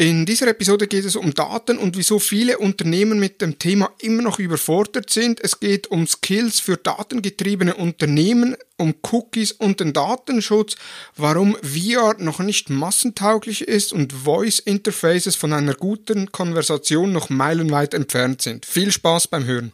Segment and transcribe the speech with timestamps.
[0.00, 4.22] In dieser Episode geht es um Daten und wieso viele Unternehmen mit dem Thema immer
[4.22, 5.40] noch überfordert sind.
[5.42, 10.76] Es geht um Skills für datengetriebene Unternehmen, um Cookies und den Datenschutz,
[11.16, 17.92] warum VR noch nicht massentauglich ist und Voice Interfaces von einer guten Konversation noch meilenweit
[17.92, 18.66] entfernt sind.
[18.66, 19.72] Viel Spaß beim Hören.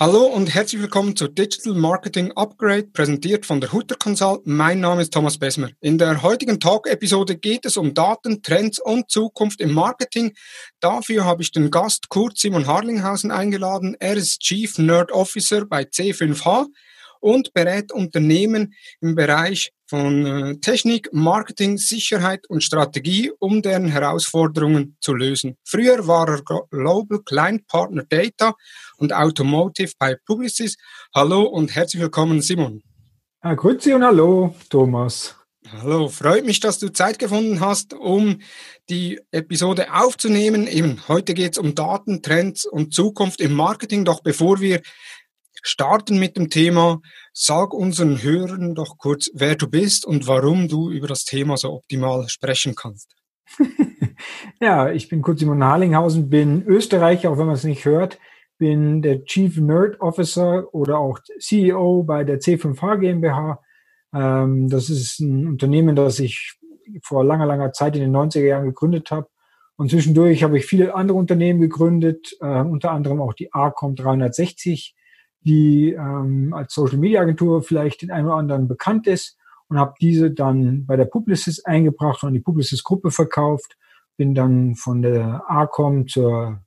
[0.00, 4.46] Hallo und herzlich willkommen zur Digital Marketing Upgrade, präsentiert von der Hutter Consult.
[4.46, 5.68] Mein Name ist Thomas Besmer.
[5.82, 10.32] In der heutigen Talk-Episode geht es um Daten, Trends und Zukunft im Marketing.
[10.80, 13.94] Dafür habe ich den Gast Kurt Simon Harlinghausen eingeladen.
[14.00, 16.68] Er ist Chief Nerd Officer bei C5H
[17.20, 24.96] und berät Unternehmen im Bereich von äh, Technik, Marketing, Sicherheit und Strategie, um deren Herausforderungen
[25.00, 25.56] zu lösen.
[25.64, 28.54] Früher war er Global Client Partner Data
[28.98, 30.76] und Automotive bei Publicis.
[31.12, 32.82] Hallo und herzlich willkommen, Simon.
[33.40, 35.34] Ah, grüezi und hallo, Thomas.
[35.72, 38.38] Hallo, freut mich, dass du Zeit gefunden hast, um
[38.88, 40.68] die Episode aufzunehmen.
[40.68, 44.04] Eben, heute geht es um Daten, Trends und Zukunft im Marketing.
[44.04, 44.82] Doch bevor wir
[45.62, 47.00] starten mit dem Thema.
[47.32, 51.72] Sag unseren Hörern doch kurz, wer du bist und warum du über das Thema so
[51.72, 53.14] optimal sprechen kannst.
[54.60, 58.18] ja, ich bin Kurt Simon Harlinghausen, bin Österreicher, auch wenn man es nicht hört,
[58.58, 63.60] bin der Chief Nerd Officer oder auch CEO bei der C5H GmbH.
[64.14, 66.58] Ähm, das ist ein Unternehmen, das ich
[67.02, 69.28] vor langer, langer Zeit in den 90er Jahren gegründet habe.
[69.76, 74.94] Und zwischendurch habe ich viele andere Unternehmen gegründet, äh, unter anderem auch die ARCOM 360,
[75.42, 79.38] die ähm, als Social Media Agentur vielleicht den einen oder anderen bekannt ist
[79.68, 83.76] und habe diese dann bei der Publicis eingebracht und an die Publicis Gruppe verkauft.
[84.16, 86.62] Bin dann von der Arcom zur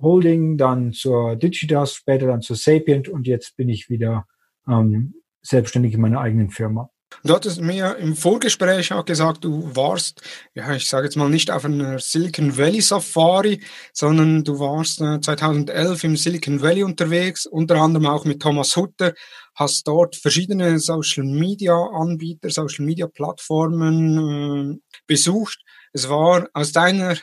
[0.00, 4.26] Holding, dann zur Digitas, später dann zur Sapient und jetzt bin ich wieder
[4.66, 6.90] ähm, selbstständig in meiner eigenen Firma.
[7.24, 10.22] Du hattest mir im Vorgespräch auch gesagt, du warst,
[10.54, 13.62] ja, ich sage jetzt mal nicht auf einer Silicon Valley Safari,
[13.92, 19.14] sondern du warst äh, 2011 im Silicon Valley unterwegs, unter anderem auch mit Thomas Hutter,
[19.54, 25.58] hast dort verschiedene Social Media Anbieter, Social Media Plattformen äh, besucht.
[25.92, 27.16] Es war aus deiner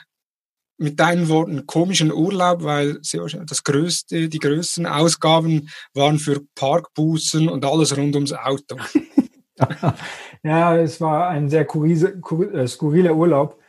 [0.77, 7.63] mit deinen Worten komischen Urlaub, weil das größte, die größten Ausgaben waren für Parkbußen und
[7.63, 8.75] alles rund ums Auto.
[10.43, 13.59] ja, es war ein sehr kurise, kur, äh, skurriler Urlaub.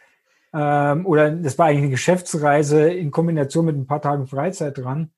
[0.53, 5.13] Ähm, oder das war eigentlich eine Geschäftsreise in Kombination mit ein paar Tagen Freizeit dran.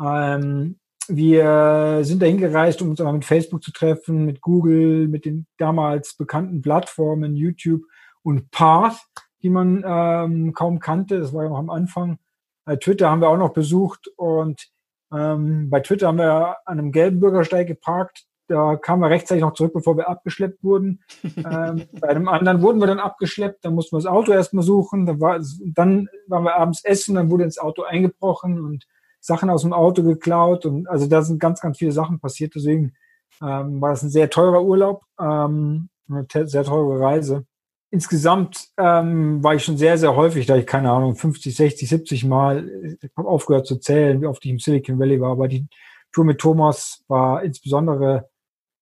[0.00, 0.78] Ähm,
[1.08, 5.46] wir sind dahin gereist, um uns aber mit Facebook zu treffen, mit Google, mit den
[5.58, 7.82] damals bekannten Plattformen YouTube
[8.22, 9.00] und Path,
[9.42, 11.18] die man ähm, kaum kannte.
[11.18, 12.18] Das war ja noch am Anfang.
[12.66, 14.68] Äh, Twitter haben wir auch noch besucht und
[15.12, 18.26] ähm, bei Twitter haben wir an einem gelben Bürgersteig geparkt.
[18.50, 21.04] Da kamen wir rechtzeitig noch zurück, bevor wir abgeschleppt wurden.
[21.36, 25.06] ähm, bei einem anderen wurden wir dann abgeschleppt, dann mussten wir das Auto erstmal suchen.
[25.06, 28.88] Dann, war, dann waren wir abends essen, dann wurde ins Auto eingebrochen und
[29.20, 30.66] Sachen aus dem Auto geklaut.
[30.66, 32.56] Und also da sind ganz, ganz viele Sachen passiert.
[32.56, 32.94] Deswegen
[33.40, 37.46] ähm, war das ein sehr teurer Urlaub, ähm, eine sehr teure Reise.
[37.92, 42.24] Insgesamt ähm, war ich schon sehr, sehr häufig, da ich keine Ahnung, 50, 60, 70
[42.24, 42.68] Mal,
[43.00, 45.68] ich habe aufgehört zu zählen, wie oft ich im Silicon Valley war, aber die
[46.10, 48.28] Tour mit Thomas war insbesondere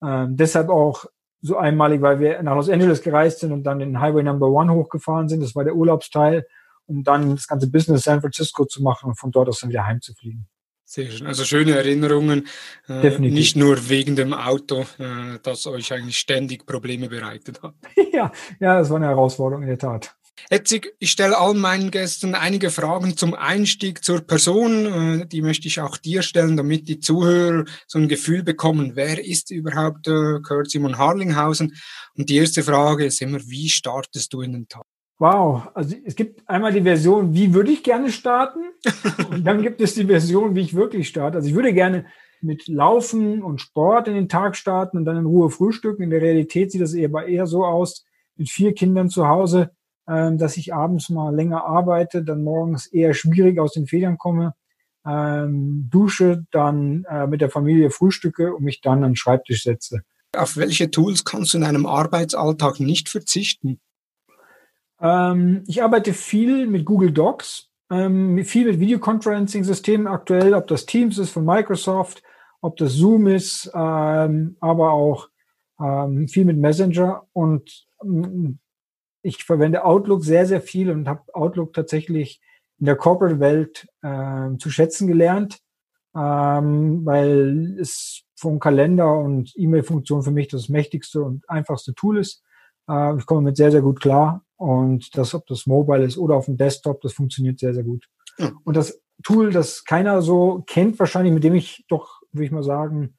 [0.03, 1.07] ähm, deshalb auch
[1.41, 4.73] so einmalig, weil wir nach Los Angeles gereist sind und dann den Highway Number One
[4.73, 5.43] hochgefahren sind.
[5.43, 6.47] Das war der Urlaubsteil,
[6.87, 9.87] um dann das ganze Business San Francisco zu machen und von dort aus dann wieder
[9.87, 10.49] heimzufliegen.
[10.85, 11.27] Sehr schön.
[11.27, 12.49] Also schöne Erinnerungen,
[12.89, 13.35] äh, Definitiv.
[13.35, 17.75] nicht nur wegen dem Auto, äh, das euch eigentlich ständig Probleme bereitet hat.
[18.13, 20.17] ja, ja, das war eine Herausforderung in der Tat.
[20.51, 25.21] Etzig, ich stelle allen meinen Gästen einige Fragen zum Einstieg zur Person.
[25.21, 29.25] Äh, die möchte ich auch dir stellen, damit die Zuhörer so ein Gefühl bekommen, wer
[29.25, 31.75] ist überhaupt äh, Kurt Simon Harlinghausen?
[32.17, 34.83] Und die erste Frage ist immer, wie startest du in den Tag?
[35.19, 38.61] Wow, also es gibt einmal die Version, wie würde ich gerne starten?
[39.31, 41.39] Und dann gibt es die Version, wie ich wirklich starte.
[41.39, 42.07] Also ich würde gerne
[42.41, 46.03] mit Laufen und Sport in den Tag starten und dann in Ruhe frühstücken.
[46.03, 48.05] In der Realität sieht das eher, eher so aus,
[48.37, 49.73] mit vier Kindern zu Hause
[50.09, 54.55] dass ich abends mal länger arbeite, dann morgens eher schwierig aus den Federn komme,
[55.07, 60.01] ähm, dusche, dann äh, mit der Familie frühstücke und mich dann an den Schreibtisch setze.
[60.37, 63.81] Auf welche Tools kannst du in deinem Arbeitsalltag nicht verzichten?
[65.01, 71.17] Ähm, ich arbeite viel mit Google Docs, ähm, viel mit Videoconferencing-Systemen aktuell, ob das Teams
[71.19, 72.23] ist von Microsoft,
[72.61, 75.29] ob das Zoom ist, ähm, aber auch
[75.81, 78.59] ähm, viel mit Messenger und ähm,
[79.23, 82.41] ich verwende Outlook sehr, sehr viel und habe Outlook tatsächlich
[82.79, 85.61] in der Corporate-Welt äh, zu schätzen gelernt.
[86.19, 92.43] ähm, weil es vom Kalender und E-Mail-Funktion für mich das mächtigste und einfachste Tool ist.
[92.89, 94.45] Äh, ich komme mit sehr, sehr gut klar.
[94.57, 98.09] Und das, ob das Mobile ist oder auf dem Desktop, das funktioniert sehr, sehr gut.
[98.39, 98.53] Ja.
[98.65, 102.63] Und das Tool, das keiner so kennt, wahrscheinlich, mit dem ich doch, würde ich mal
[102.63, 103.17] sagen,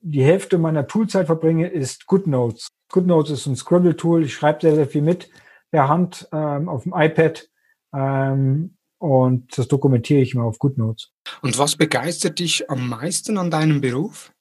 [0.00, 2.68] die Hälfte meiner Toolzeit verbringe, ist GoodNotes.
[2.90, 4.24] GoodNotes ist ein Scribble-Tool.
[4.24, 5.30] Ich schreibe sehr, sehr viel mit
[5.70, 7.48] per Hand ähm, auf dem iPad.
[7.94, 11.12] Ähm, und das dokumentiere ich immer auf GoodNotes.
[11.42, 14.32] Und was begeistert dich am meisten an deinem Beruf?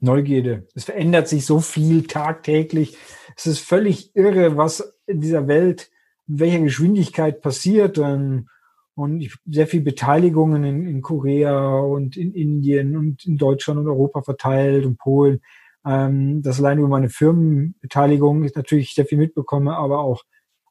[0.00, 0.66] Neugierde.
[0.74, 2.96] Es verändert sich so viel tagtäglich.
[3.36, 5.90] Es ist völlig irre, was in dieser Welt,
[6.26, 7.98] in welcher Geschwindigkeit passiert.
[7.98, 8.48] Und,
[8.94, 13.88] und ich, sehr viel Beteiligungen in, in Korea und in Indien und in Deutschland und
[13.88, 15.40] Europa verteilt und Polen.
[15.84, 20.22] Ähm, das allein über meine Firmenbeteiligung ist natürlich sehr viel mitbekomme, aber auch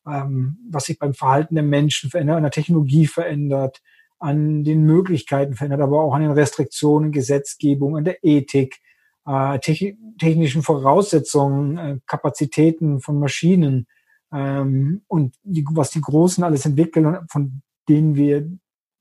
[0.07, 3.81] ähm, was sich beim Verhalten der Menschen verändert, an der Technologie verändert,
[4.19, 8.79] an den Möglichkeiten verändert, aber auch an den Restriktionen, Gesetzgebung, an der Ethik,
[9.25, 13.87] äh, technischen Voraussetzungen, äh, Kapazitäten von Maschinen
[14.33, 18.49] ähm, und die, was die Großen alles entwickeln, von denen wir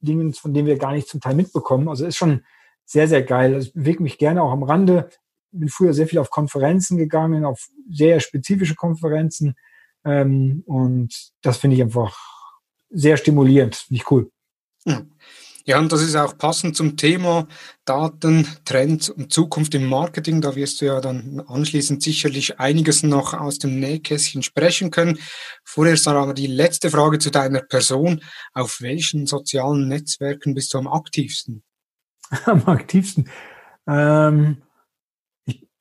[0.00, 1.88] Dingen, von denen wir gar nicht zum Teil mitbekommen.
[1.88, 2.42] Also ist schon
[2.84, 3.54] sehr, sehr geil.
[3.54, 5.10] Also ich bewege mich gerne auch am Rande.
[5.52, 9.56] Bin früher sehr viel auf Konferenzen gegangen, auf sehr spezifische Konferenzen,
[10.04, 12.16] ähm, und das finde ich einfach
[12.90, 14.30] sehr stimulierend, finde ich cool.
[14.86, 15.02] Ja.
[15.66, 17.46] ja, und das ist auch passend zum Thema
[17.84, 20.40] Daten, Trends und Zukunft im Marketing.
[20.40, 25.18] Da wirst du ja dann anschließend sicherlich einiges noch aus dem Nähkästchen sprechen können.
[25.64, 28.22] Vorerst aber die letzte Frage zu deiner Person.
[28.54, 31.62] Auf welchen sozialen Netzwerken bist du am aktivsten?
[32.46, 33.28] am aktivsten?
[33.86, 34.62] Ähm,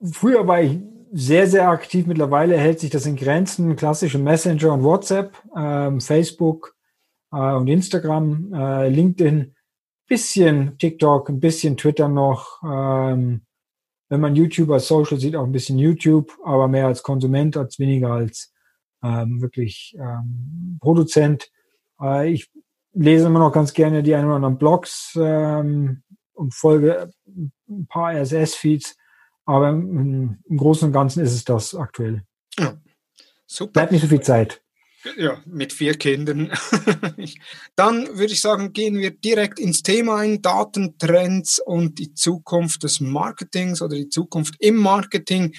[0.01, 0.79] früher war ich
[1.11, 2.05] sehr, sehr aktiv.
[2.05, 3.75] Mittlerweile hält sich das in Grenzen.
[3.75, 6.75] Klassische Messenger und WhatsApp, ähm, Facebook
[7.31, 9.55] äh, und Instagram, äh, LinkedIn,
[10.07, 12.61] bisschen TikTok, ein bisschen Twitter noch.
[12.63, 13.41] Ähm,
[14.09, 17.77] wenn man YouTube als Social sieht, auch ein bisschen YouTube, aber mehr als Konsument, als
[17.77, 18.51] weniger als
[19.03, 21.51] ähm, wirklich ähm, Produzent.
[22.01, 22.49] Äh, ich
[22.93, 26.03] lese immer noch ganz gerne die ein oder anderen Blogs ähm,
[26.33, 28.97] und folge ein paar RSS-Feeds.
[29.49, 32.21] Aber im, im Großen und Ganzen ist es das aktuell.
[32.59, 32.79] Ja,
[33.47, 33.71] super.
[33.71, 34.61] Bleibt nicht so viel Zeit.
[35.17, 36.51] Ja, mit vier Kindern.
[37.75, 42.99] Dann würde ich sagen, gehen wir direkt ins Thema ein, Datentrends und die Zukunft des
[42.99, 45.55] Marketings oder die Zukunft im Marketing.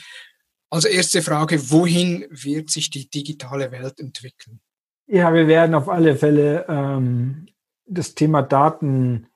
[0.68, 4.60] Also erste Frage, wohin wird sich die digitale Welt entwickeln?
[5.08, 7.48] Ja, wir werden auf alle Fälle ähm,
[7.86, 9.26] das Thema Daten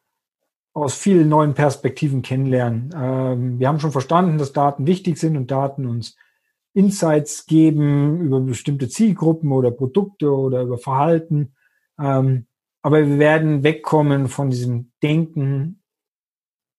[0.74, 2.90] aus vielen neuen Perspektiven kennenlernen.
[2.94, 6.16] Ähm, wir haben schon verstanden, dass Daten wichtig sind und Daten uns
[6.74, 11.54] Insights geben über bestimmte Zielgruppen oder Produkte oder über Verhalten.
[11.98, 12.46] Ähm,
[12.82, 15.80] aber wir werden wegkommen von diesem Denken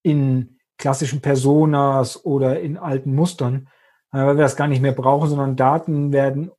[0.04, 3.70] in klassischen Personas oder in alten Mustern,
[4.12, 6.52] äh, weil wir das gar nicht mehr brauchen, sondern Daten werden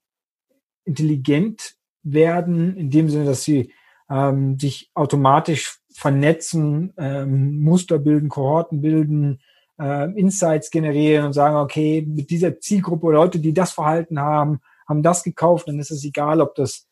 [0.85, 3.75] intelligent werden, in dem Sinne, dass sie
[4.09, 9.41] ähm, sich automatisch vernetzen, ähm, Muster bilden, Kohorten bilden,
[9.81, 15.03] äh, Insights generieren und sagen, okay, mit dieser Zielgruppe Leute, die das Verhalten haben, haben
[15.03, 16.87] das gekauft, dann ist es egal, ob das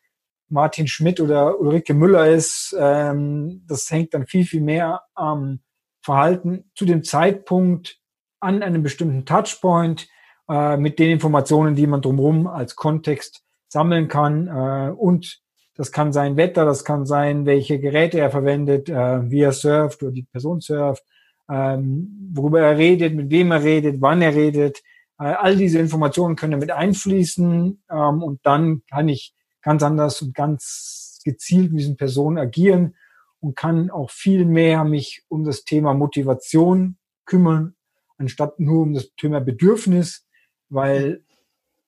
[0.48, 2.74] Martin Schmidt oder Ulrike Müller ist.
[2.78, 5.60] Ähm, das hängt dann viel, viel mehr am
[6.00, 7.98] Verhalten zu dem Zeitpunkt
[8.40, 10.08] an einem bestimmten Touchpoint
[10.48, 15.43] äh, mit den Informationen, die man drumherum als Kontext sammeln kann äh, und
[15.74, 20.02] das kann sein Wetter, das kann sein, welche Geräte er verwendet, äh, wie er surft
[20.02, 21.04] oder die Person surft,
[21.48, 24.82] ähm, worüber er redet, mit wem er redet, wann er redet.
[25.18, 30.34] Äh, all diese Informationen können damit einfließen ähm, und dann kann ich ganz anders und
[30.34, 32.94] ganz gezielt mit diesen Personen agieren
[33.40, 37.74] und kann auch viel mehr mich um das Thema Motivation kümmern,
[38.16, 40.26] anstatt nur um das Thema Bedürfnis,
[40.68, 41.24] weil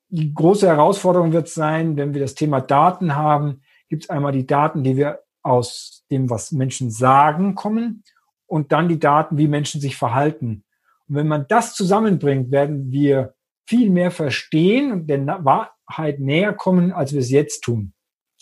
[0.08, 4.46] die große Herausforderung wird sein, wenn wir das Thema Daten haben, gibt es einmal die
[4.46, 8.02] Daten, die wir aus dem, was Menschen sagen, kommen
[8.46, 10.64] und dann die Daten, wie Menschen sich verhalten.
[11.08, 13.34] Und wenn man das zusammenbringt, werden wir
[13.66, 17.92] viel mehr verstehen und der Wahrheit näher kommen, als wir es jetzt tun.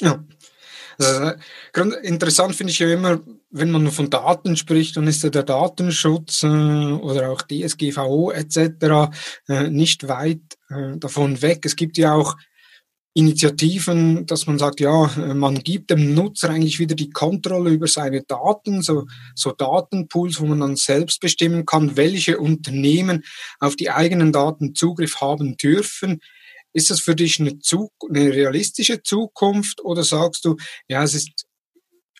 [0.00, 0.24] Ja.
[0.98, 3.20] Also, interessant finde ich ja immer,
[3.50, 9.10] wenn man von Daten spricht, dann ist ja der Datenschutz äh, oder auch DSGVO etc.
[9.48, 11.64] Äh, nicht weit äh, davon weg.
[11.64, 12.36] Es gibt ja auch
[13.16, 18.22] Initiativen, dass man sagt, ja, man gibt dem Nutzer eigentlich wieder die Kontrolle über seine
[18.22, 19.06] Daten, so,
[19.36, 23.24] so Datenpools, wo man dann selbst bestimmen kann, welche Unternehmen
[23.60, 26.20] auf die eigenen Daten Zugriff haben dürfen.
[26.72, 30.56] Ist das für dich eine, Zug eine realistische Zukunft oder sagst du,
[30.88, 31.46] ja, es ist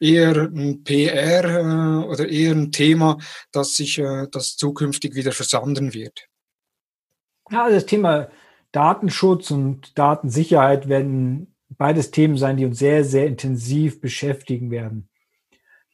[0.01, 3.19] eher ein PR äh, oder eher ein Thema,
[3.51, 6.29] das sich äh, das zukünftig wieder versanden wird?
[7.51, 8.29] Ja, das Thema
[8.75, 15.09] Datenschutz und Datensicherheit werden beides Themen sein, die uns sehr, sehr intensiv beschäftigen werden.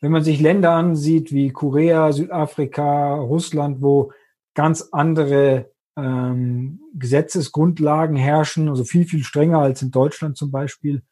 [0.01, 4.13] Wenn man sich Länder ansieht wie Korea, Südafrika, Russland, wo
[4.55, 11.03] ganz andere ähm, Gesetzesgrundlagen herrschen, also viel, viel strenger als in Deutschland zum Beispiel,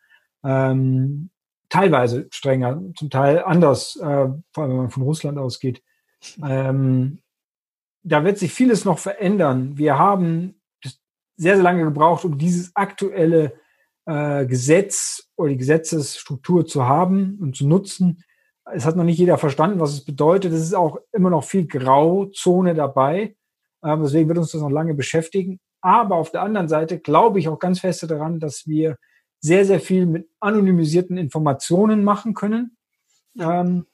[0.43, 1.29] ähm,
[1.69, 5.83] teilweise strenger, zum Teil anders, äh, vor allem wenn man von Russland ausgeht.
[6.43, 7.19] Ähm,
[8.03, 9.77] da wird sich vieles noch verändern.
[9.77, 10.58] Wir haben
[11.39, 13.55] sehr, sehr lange gebraucht, um dieses aktuelle
[14.05, 18.25] äh, Gesetz oder die Gesetzesstruktur zu haben und zu nutzen.
[18.73, 20.53] Es hat noch nicht jeder verstanden, was es bedeutet.
[20.53, 23.37] Es ist auch immer noch viel Grauzone dabei.
[23.83, 25.61] Ähm, deswegen wird uns das noch lange beschäftigen.
[25.81, 28.97] Aber auf der anderen Seite glaube ich auch ganz fest daran, dass wir
[29.41, 32.77] sehr, sehr viel mit anonymisierten Informationen machen können.
[33.39, 33.87] Ähm,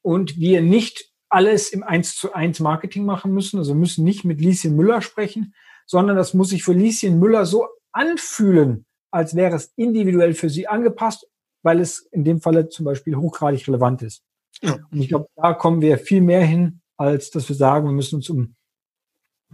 [0.00, 3.58] und wir nicht alles im 1 zu 1 Marketing machen müssen.
[3.58, 5.54] Also müssen nicht mit Lieschen Müller sprechen,
[5.86, 10.68] sondern das muss sich für Lieschen Müller so anfühlen, als wäre es individuell für sie
[10.68, 11.26] angepasst,
[11.62, 14.22] weil es in dem Falle zum Beispiel hochgradig relevant ist.
[14.60, 14.78] Ja.
[14.90, 18.16] Und ich glaube, da kommen wir viel mehr hin, als dass wir sagen, wir müssen
[18.16, 18.54] uns um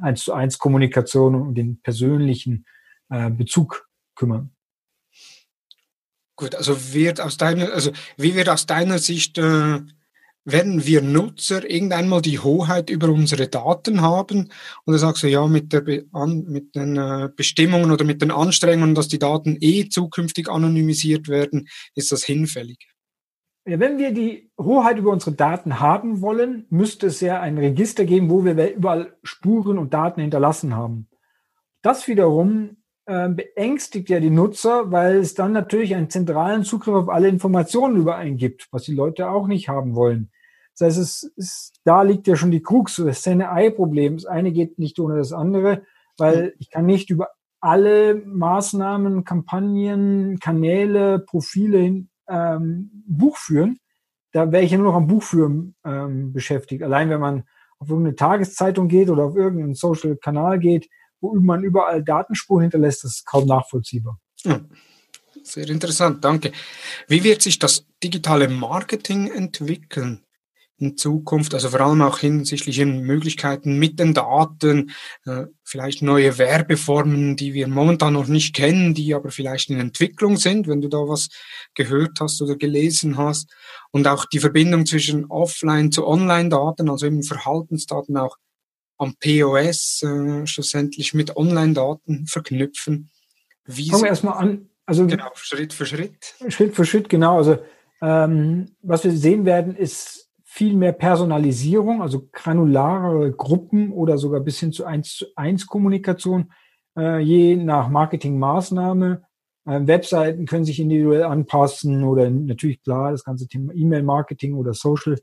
[0.00, 2.66] 1 zu 1 Kommunikation und um den persönlichen
[3.08, 4.54] äh, Bezug kümmern.
[6.36, 9.80] Gut, also wird aus deiner, also wie wird aus deiner Sicht äh,
[10.50, 14.50] werden wir Nutzer irgendwann mal die Hoheit über unsere Daten haben?
[14.84, 18.30] Und da sagst du, ja, mit, der, an, mit den äh, Bestimmungen oder mit den
[18.30, 22.78] Anstrengungen, dass die Daten eh zukünftig anonymisiert werden, ist das hinfällig.
[23.64, 28.30] Wenn wir die Hoheit über unsere Daten haben wollen, müsste es ja ein Register geben,
[28.30, 31.08] wo wir überall Spuren und Daten hinterlassen haben.
[31.82, 37.08] Das wiederum äh, beängstigt ja die Nutzer, weil es dann natürlich einen zentralen Zugriff auf
[37.10, 40.30] alle Informationen über einen gibt, was die Leute auch nicht haben wollen.
[40.78, 44.16] Das heißt, es ist, da liegt ja schon die Krux, das Henne-Ei-Problem.
[44.16, 45.82] Das eine geht nicht ohne das andere,
[46.16, 47.28] weil ich kann nicht über
[47.60, 53.78] alle Maßnahmen, Kampagnen, Kanäle, Profile ähm, Buch führen.
[54.32, 56.82] Da wäre ich ja nur noch am Buchführen ähm, beschäftigt.
[56.82, 57.44] Allein wenn man
[57.78, 60.88] auf irgendeine Tageszeitung geht oder auf irgendeinen Social-Kanal geht,
[61.20, 64.18] wo man überall Datenspuren hinterlässt, das ist kaum nachvollziehbar.
[64.44, 64.60] Ja.
[65.42, 66.52] Sehr interessant, danke.
[67.06, 70.24] Wie wird sich das digitale Marketing entwickeln?
[70.78, 74.92] In Zukunft, also vor allem auch hinsichtlich ihren Möglichkeiten mit den Daten,
[75.26, 80.36] äh, vielleicht neue Werbeformen, die wir momentan noch nicht kennen, die aber vielleicht in Entwicklung
[80.36, 81.28] sind, wenn du da was
[81.74, 83.52] gehört hast oder gelesen hast.
[83.90, 88.36] Und auch die Verbindung zwischen Offline zu Online-Daten, also eben Verhaltensdaten auch
[88.98, 93.10] am POS äh, schlussendlich mit Online-Daten verknüpfen.
[93.64, 94.68] Wie Fangen wir erstmal an.
[94.86, 96.34] Also genau, Schritt für Schritt.
[96.48, 97.36] Schritt für Schritt, genau.
[97.36, 97.58] Also
[98.00, 100.17] ähm, was wir sehen werden, ist
[100.58, 106.50] viel mehr Personalisierung, also granularere Gruppen oder sogar bis hin zu 1 zu 1 Kommunikation,
[106.98, 109.22] äh, je nach Marketingmaßnahme.
[109.66, 115.20] Äh, Webseiten können sich individuell anpassen oder natürlich klar das ganze Thema E-Mail-Marketing oder Social.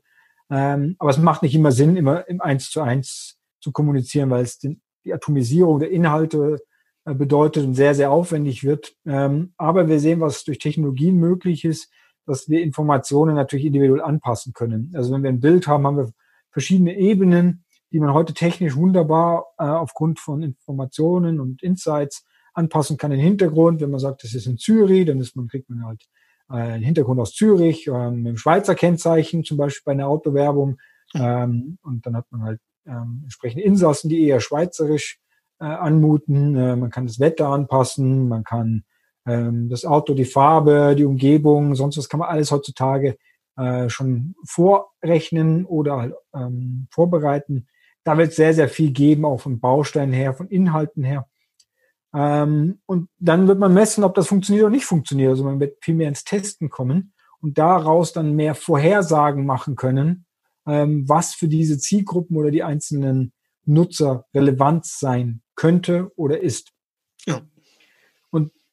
[0.48, 4.42] Ähm, aber es macht nicht immer Sinn, immer im 1 zu 1 zu kommunizieren, weil
[4.42, 6.60] es den, die Atomisierung der Inhalte
[7.04, 8.94] äh, bedeutet und sehr, sehr aufwendig wird.
[9.04, 11.92] Ähm, aber wir sehen, was durch Technologien möglich ist
[12.26, 14.92] dass wir Informationen natürlich individuell anpassen können.
[14.94, 16.12] Also wenn wir ein Bild haben, haben wir
[16.50, 23.10] verschiedene Ebenen, die man heute technisch wunderbar äh, aufgrund von Informationen und Insights anpassen kann.
[23.10, 26.02] Den Hintergrund, wenn man sagt, das ist in Zürich, dann ist man, kriegt man halt
[26.50, 30.78] äh, einen Hintergrund aus Zürich, äh, mit dem Schweizer Kennzeichen, zum Beispiel bei einer Autowerbung.
[31.14, 35.20] Ähm, und dann hat man halt ähm, entsprechende Insassen, die eher schweizerisch
[35.60, 36.56] äh, anmuten.
[36.56, 38.84] Äh, man kann das Wetter anpassen, man kann
[39.26, 43.16] das Auto, die Farbe, die Umgebung, sonst was kann man alles heutzutage
[43.56, 47.66] äh, schon vorrechnen oder halt, ähm, vorbereiten.
[48.04, 51.26] Da wird es sehr, sehr viel geben, auch von Bausteinen her, von Inhalten her.
[52.14, 55.30] Ähm, und dann wird man messen, ob das funktioniert oder nicht funktioniert.
[55.30, 60.26] Also man wird viel mehr ins Testen kommen und daraus dann mehr Vorhersagen machen können,
[60.66, 63.32] ähm, was für diese Zielgruppen oder die einzelnen
[63.64, 66.72] Nutzer relevant sein könnte oder ist.
[67.24, 67.40] Ja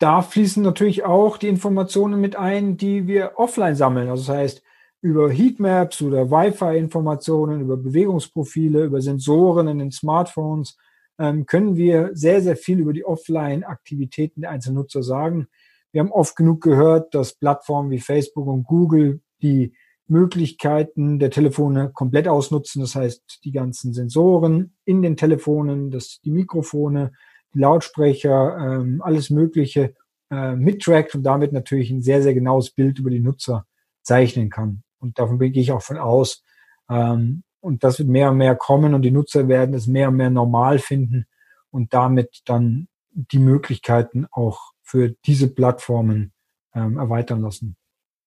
[0.03, 4.09] da fließen natürlich auch die Informationen mit ein, die wir offline sammeln.
[4.09, 4.63] Also das heißt,
[4.99, 10.77] über Heatmaps oder Wi-Fi-Informationen, über Bewegungsprofile, über Sensoren in den Smartphones
[11.17, 15.47] ähm, können wir sehr, sehr viel über die Offline-Aktivitäten der einzelnen Nutzer sagen.
[15.93, 19.73] Wir haben oft genug gehört, dass Plattformen wie Facebook und Google die
[20.07, 22.81] Möglichkeiten der Telefone komplett ausnutzen.
[22.81, 27.13] Das heißt, die ganzen Sensoren in den Telefonen, das, die Mikrofone,
[27.53, 29.93] Lautsprecher, ähm, alles Mögliche
[30.31, 33.65] äh, mittrackt und damit natürlich ein sehr, sehr genaues Bild über die Nutzer
[34.01, 34.83] zeichnen kann.
[34.99, 36.43] Und davon gehe ich auch von aus.
[36.89, 40.17] Ähm, und das wird mehr und mehr kommen und die Nutzer werden es mehr und
[40.17, 41.25] mehr normal finden
[41.71, 46.33] und damit dann die Möglichkeiten auch für diese Plattformen
[46.75, 47.77] ähm, erweitern lassen.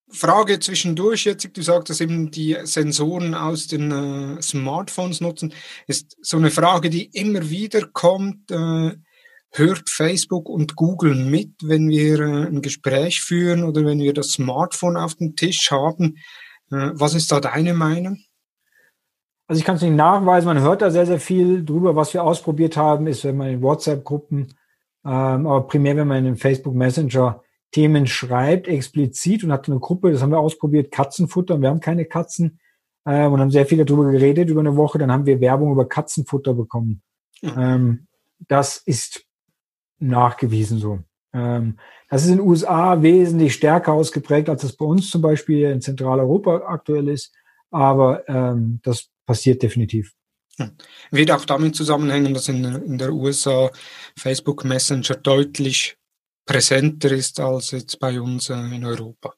[0.08, 5.52] Frage zwischendurch jetzt, du sagst, eben die Sensoren aus den äh, Smartphones nutzen,
[5.86, 8.50] ist so eine Frage, die immer wieder kommt.
[8.50, 8.96] Äh,
[9.58, 14.28] hört Facebook und Google mit, wenn wir äh, ein Gespräch führen oder wenn wir das
[14.32, 16.16] Smartphone auf dem Tisch haben?
[16.70, 18.18] Äh, was ist da deine Meinung?
[19.48, 21.94] Also ich kann es nicht nachweisen, man hört da sehr, sehr viel drüber.
[21.94, 24.54] Was wir ausprobiert haben, ist, wenn man in WhatsApp-Gruppen,
[25.04, 30.10] ähm, aber primär, wenn man in Facebook Messenger Themen schreibt, explizit und hat eine Gruppe,
[30.10, 31.60] das haben wir ausprobiert, Katzenfutter.
[31.60, 32.58] Wir haben keine Katzen
[33.04, 34.98] äh, und haben sehr viel darüber geredet über eine Woche.
[34.98, 37.02] Dann haben wir Werbung über Katzenfutter bekommen.
[37.42, 37.52] Mhm.
[37.56, 38.06] Ähm,
[38.48, 39.25] das ist
[39.98, 41.00] nachgewiesen so.
[41.32, 45.70] Ähm, das ist in den USA wesentlich stärker ausgeprägt, als es bei uns zum Beispiel
[45.70, 47.34] in Zentraleuropa aktuell ist.
[47.70, 50.14] Aber ähm, das passiert definitiv.
[50.56, 50.72] Hm.
[51.10, 53.70] Wird auch damit zusammenhängen, dass in, in der USA
[54.16, 55.98] Facebook Messenger deutlich
[56.46, 59.34] präsenter ist als jetzt bei uns äh, in Europa.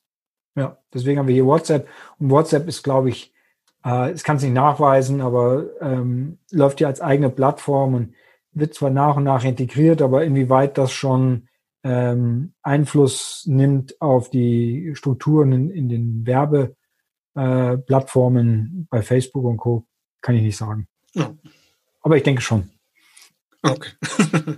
[0.54, 1.88] Ja, deswegen haben wir hier WhatsApp.
[2.18, 3.32] Und WhatsApp ist, glaube ich,
[3.84, 8.14] äh, es kann es nicht nachweisen, aber ähm, läuft ja als eigene Plattform und
[8.58, 11.48] wird zwar nach und nach integriert, aber inwieweit das schon
[11.84, 19.86] ähm, Einfluss nimmt auf die Strukturen in, in den Werbeplattformen äh, bei Facebook und Co.,
[20.20, 20.88] kann ich nicht sagen.
[21.14, 21.32] Ja.
[22.02, 22.70] Aber ich denke schon.
[23.62, 23.90] Okay.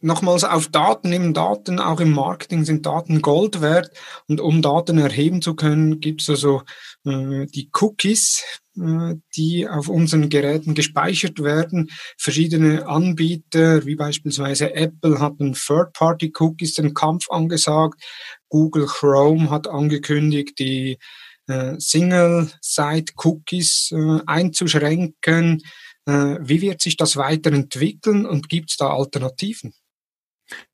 [0.00, 3.90] Nochmals auf Daten, eben Daten, auch im Marketing sind Daten Gold wert.
[4.28, 6.62] Und um Daten erheben zu können, gibt es also
[7.04, 8.44] äh, die Cookies,
[8.76, 11.90] die auf unseren Geräten gespeichert werden.
[12.18, 18.02] Verschiedene Anbieter, wie beispielsweise Apple, hatten Third-Party-Cookies den Kampf angesagt.
[18.48, 20.98] Google Chrome hat angekündigt, die
[21.46, 25.62] äh, Single-Site-Cookies äh, einzuschränken.
[26.06, 29.72] Äh, wie wird sich das weiterentwickeln und gibt es da Alternativen?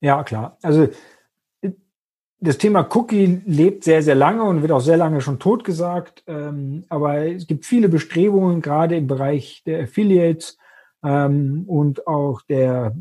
[0.00, 0.58] Ja, klar.
[0.62, 0.88] Also
[2.42, 6.24] das Thema Cookie lebt sehr, sehr lange und wird auch sehr lange schon totgesagt.
[6.26, 10.58] Ähm, aber es gibt viele Bestrebungen, gerade im Bereich der Affiliates
[11.04, 12.96] ähm, und auch der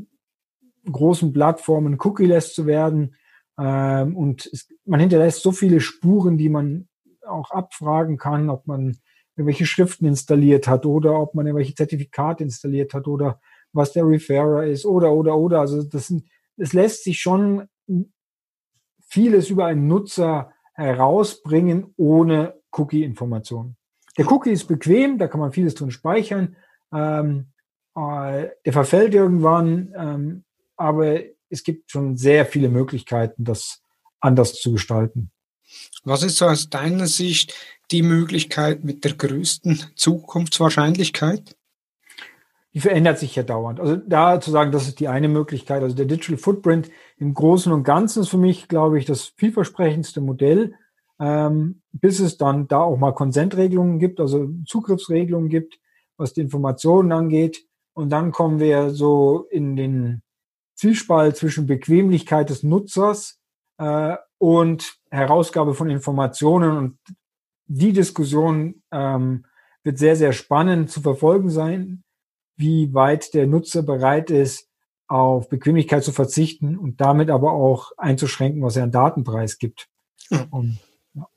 [0.89, 3.15] großen Plattformen cookie-less zu werden.
[3.59, 6.87] Ähm, und es, man hinterlässt so viele Spuren, die man
[7.27, 8.97] auch abfragen kann, ob man
[9.35, 13.41] irgendwelche Schriften installiert hat oder ob man irgendwelche Zertifikate installiert hat oder
[13.73, 15.61] was der Referrer ist oder, oder, oder.
[15.61, 16.13] Also das,
[16.57, 17.67] das lässt sich schon
[19.11, 23.75] vieles über einen Nutzer herausbringen ohne Cookie-Informationen.
[24.17, 26.55] Der Cookie ist bequem, da kann man vieles drin speichern.
[26.93, 27.47] Ähm,
[27.95, 30.43] äh, der verfällt irgendwann, ähm,
[30.77, 31.19] aber
[31.49, 33.81] es gibt schon sehr viele Möglichkeiten, das
[34.21, 35.31] anders zu gestalten.
[36.05, 37.53] Was ist so aus deiner Sicht
[37.91, 41.57] die Möglichkeit mit der größten Zukunftswahrscheinlichkeit?
[42.73, 43.79] Die verändert sich ja dauernd.
[43.79, 45.83] Also da zu sagen, das ist die eine Möglichkeit.
[45.83, 50.21] Also der Digital Footprint im Großen und Ganzen ist für mich, glaube ich, das vielversprechendste
[50.21, 50.75] Modell,
[51.19, 55.79] ähm, bis es dann da auch mal Konsentregelungen gibt, also Zugriffsregelungen gibt,
[56.17, 57.65] was die Informationen angeht.
[57.93, 60.21] Und dann kommen wir so in den
[60.75, 63.39] Zielspalt zwischen Bequemlichkeit des Nutzers
[63.77, 66.77] äh, und Herausgabe von Informationen.
[66.77, 66.99] Und
[67.67, 69.45] die Diskussion ähm,
[69.83, 72.03] wird sehr, sehr spannend zu verfolgen sein,
[72.55, 74.67] wie weit der Nutzer bereit ist,
[75.07, 79.87] auf Bequemlichkeit zu verzichten und damit aber auch einzuschränken, was er an Datenpreis gibt.
[80.29, 80.47] Mhm.
[80.49, 80.77] Und,
[81.13, 81.27] ja.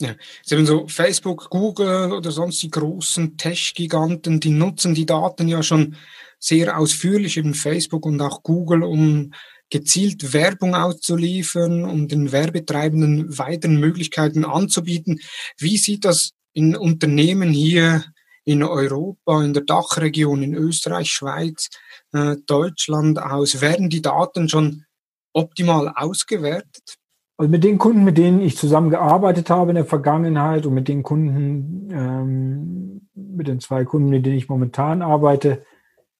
[0.00, 0.14] Ja,
[0.50, 5.96] eben so Facebook, Google oder sonst die großen Tech-Giganten, die nutzen die Daten ja schon
[6.38, 9.32] sehr ausführlich, eben Facebook und auch Google, um
[9.70, 15.20] gezielt Werbung auszuliefern, um den Werbetreibenden weiteren Möglichkeiten anzubieten.
[15.56, 18.04] Wie sieht das in Unternehmen hier
[18.44, 21.70] in Europa, in der Dachregion, in Österreich, Schweiz,
[22.12, 23.60] äh, Deutschland aus?
[23.60, 24.84] Werden die Daten schon
[25.32, 26.96] optimal ausgewertet?
[27.36, 31.02] Also mit den Kunden, mit denen ich zusammengearbeitet habe in der Vergangenheit und mit den
[31.02, 35.64] Kunden, ähm, mit den zwei Kunden, mit denen ich momentan arbeite,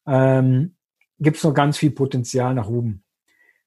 [0.07, 0.75] ähm,
[1.21, 3.05] gibt es noch ganz viel Potenzial nach oben.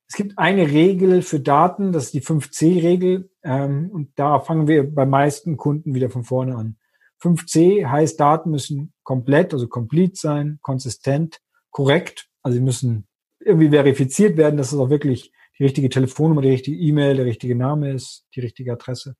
[0.07, 3.29] Es gibt eine Regel für Daten, das ist die 5C-Regel.
[3.43, 6.77] Ähm, und da fangen wir bei meisten Kunden wieder von vorne an.
[7.25, 11.39] 5C heißt, Daten müssen komplett, also complete sein, konsistent,
[11.71, 12.27] korrekt.
[12.41, 13.07] Also sie müssen
[13.39, 17.55] irgendwie verifiziert werden, dass es auch wirklich die richtige Telefonnummer, die richtige E-Mail, der richtige
[17.55, 19.15] Name ist, die richtige Adresse.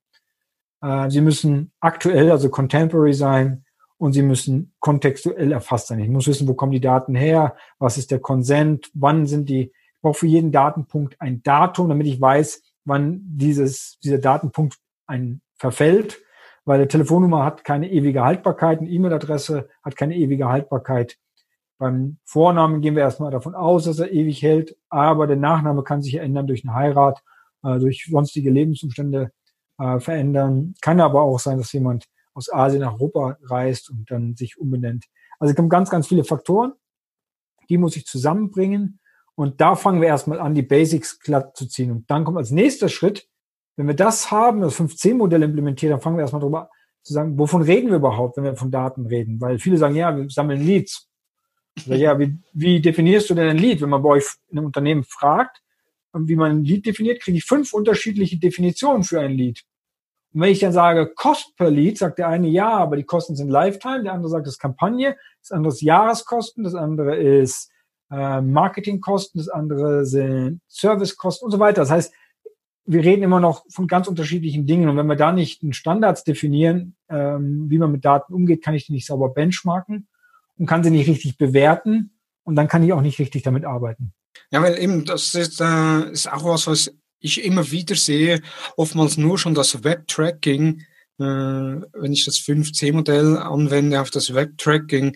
[0.82, 3.66] Äh, sie müssen aktuell, also contemporary sein
[3.98, 6.00] und sie müssen kontextuell erfasst sein.
[6.00, 9.72] Ich muss wissen, wo kommen die Daten her, was ist der Consent, wann sind die
[10.06, 16.22] brauche für jeden Datenpunkt ein Datum, damit ich weiß, wann dieses, dieser Datenpunkt ein verfällt,
[16.66, 21.18] weil eine Telefonnummer hat keine ewige Haltbarkeit, eine E-Mail-Adresse hat keine ewige Haltbarkeit.
[21.78, 26.02] Beim Vornamen gehen wir erstmal davon aus, dass er ewig hält, aber der Nachname kann
[26.02, 27.22] sich ändern durch eine Heirat,
[27.64, 29.32] äh, durch sonstige Lebensumstände
[29.78, 30.74] äh, verändern.
[30.82, 35.06] Kann aber auch sein, dass jemand aus Asien nach Europa reist und dann sich umbenennt.
[35.40, 36.74] Also es kommen ganz, ganz viele Faktoren,
[37.70, 39.00] die muss ich zusammenbringen.
[39.36, 41.92] Und da fangen wir erstmal an, die Basics glatt zu ziehen.
[41.92, 43.28] Und dann kommt als nächster Schritt,
[43.76, 46.70] wenn wir das haben, das 5C-Modell implementiert, dann fangen wir erstmal drüber
[47.04, 49.40] zu sagen, wovon reden wir überhaupt, wenn wir von Daten reden?
[49.40, 51.08] Weil viele sagen, ja, wir sammeln Leads.
[51.78, 53.82] Also, ja, wie, wie definierst du denn ein Lead?
[53.82, 55.62] Wenn man bei euch in einem Unternehmen fragt,
[56.14, 59.64] wie man ein Lead definiert, kriege ich fünf unterschiedliche Definitionen für ein Lead.
[60.34, 63.36] Und wenn ich dann sage, Cost per Lead, sagt der eine ja, aber die Kosten
[63.36, 67.70] sind Lifetime, der andere sagt, das ist Kampagne, das andere ist Jahreskosten, das andere ist
[68.12, 71.82] äh, Marketingkosten, das andere sind Servicekosten und so weiter.
[71.82, 72.14] Das heißt,
[72.86, 74.90] wir reden immer noch von ganz unterschiedlichen Dingen.
[74.90, 78.76] Und wenn wir da nicht einen Standards definieren, ähm, wie man mit Daten umgeht, kann
[78.76, 80.08] ich die nicht sauber benchmarken
[80.58, 82.12] und kann sie nicht richtig bewerten.
[82.44, 84.14] Und dann kann ich auch nicht richtig damit arbeiten.
[84.52, 88.42] Ja, weil eben, das ist, äh, ist auch was, was ich immer wieder sehe.
[88.78, 90.82] Oftmals nur schon das Web-Tracking.
[91.18, 95.16] Äh, wenn ich das 5C-Modell anwende auf das Web-Tracking,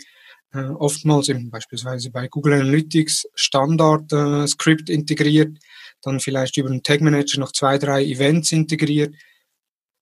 [0.53, 5.59] äh, oftmals eben beispielsweise bei Google Analytics Standard-Script äh, integriert,
[6.01, 9.13] dann vielleicht über einen Tag Manager noch zwei, drei Events integriert.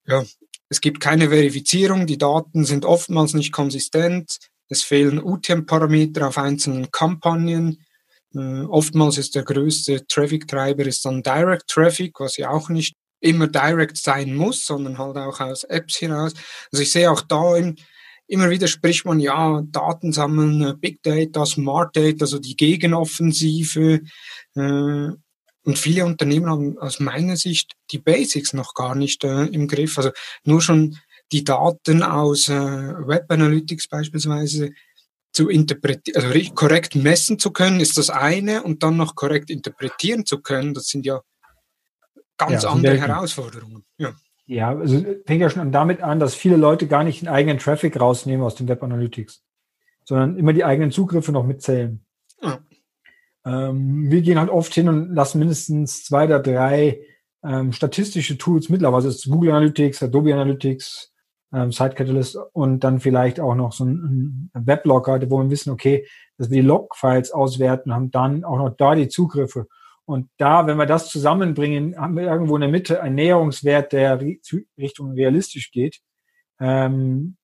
[0.06, 0.24] Ja,
[0.70, 4.38] es gibt keine Verifizierung, die Daten sind oftmals nicht konsistent,
[4.70, 7.86] es fehlen UTM-Parameter auf einzelnen Kampagnen.
[8.36, 13.98] Äh, oftmals ist der größte Traffic-Treiber dann Direct Traffic, was ja auch nicht immer direct
[13.98, 16.34] sein muss, sondern halt auch aus Apps hinaus.
[16.72, 17.76] Also ich sehe auch da im,
[18.28, 24.02] immer wieder spricht man ja Daten sammeln, äh, Big Data, Smart Data, also die Gegenoffensive.
[24.56, 25.10] Äh,
[25.68, 29.98] und viele Unternehmen haben aus meiner Sicht die Basics noch gar nicht äh, im Griff.
[29.98, 30.12] Also
[30.46, 30.98] nur schon
[31.34, 34.72] die Daten aus äh, Web Analytics beispielsweise
[35.34, 40.26] zu interpretieren, also korrekt messen zu können, ist das eine und dann noch korrekt interpretieren
[40.26, 41.20] zu können, das sind ja
[42.38, 43.84] ganz ja, andere Herausforderungen.
[43.98, 44.14] Ja.
[44.46, 48.00] ja, also fängt ja schon damit an, dass viele Leute gar nicht den eigenen Traffic
[48.00, 49.44] rausnehmen aus dem Web Analytics,
[50.06, 52.06] sondern immer die eigenen Zugriffe noch mitzählen.
[52.42, 52.60] Ja.
[53.48, 57.00] Ähm, wir gehen halt oft hin und lassen mindestens zwei oder drei
[57.44, 61.14] ähm, statistische Tools mittlerweile, also Google Analytics, Adobe Analytics,
[61.54, 65.72] ähm, Site Catalyst und dann vielleicht auch noch so ein, ein Weblogger, wo wir wissen,
[65.72, 66.06] okay,
[66.38, 69.68] dass wir die Log-Files auswerten, haben dann auch noch da die Zugriffe.
[70.06, 74.20] Und da, wenn wir das zusammenbringen, haben wir irgendwo in der Mitte einen Näherungswert, der
[74.22, 76.00] Richtung realistisch geht.
[76.60, 77.36] Ähm,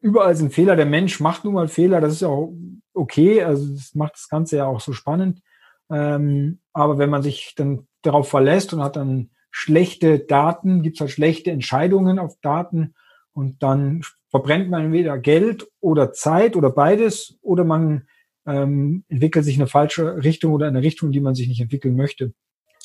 [0.00, 0.76] überall sind Fehler.
[0.76, 2.00] Der Mensch macht nun mal Fehler.
[2.00, 2.54] Das ist auch
[2.94, 3.42] okay.
[3.42, 5.42] Also das macht das Ganze ja auch so spannend.
[5.90, 11.00] Ähm, aber wenn man sich dann darauf verlässt und hat dann schlechte Daten, gibt es
[11.00, 12.94] halt schlechte Entscheidungen auf Daten,
[13.36, 18.08] und dann verbrennt man entweder Geld oder Zeit oder beides oder man
[18.46, 21.60] ähm, entwickelt sich in eine falsche Richtung oder in eine Richtung, die man sich nicht
[21.60, 22.32] entwickeln möchte.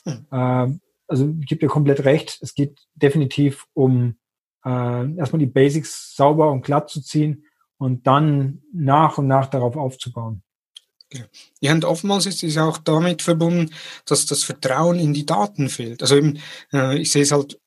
[0.04, 0.28] Mhm.
[0.30, 2.38] Ähm, also gebe dir komplett recht.
[2.42, 4.18] Es geht definitiv um
[4.66, 7.46] äh, erstmal die Basics sauber und glatt zu ziehen
[7.78, 10.44] und dann nach und nach darauf aufzubauen.
[11.60, 13.74] Ja, und oftmals ist es auch damit verbunden,
[14.06, 16.02] dass das Vertrauen in die Daten fehlt.
[16.02, 16.40] Also eben,
[16.72, 17.60] äh, ich sehe es halt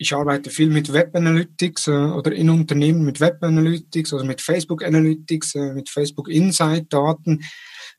[0.00, 4.40] ich arbeite viel mit Web Analytics äh, oder in Unternehmen mit Web Analytics oder mit
[4.40, 7.44] Facebook Analytics, äh, mit Facebook Insight Daten.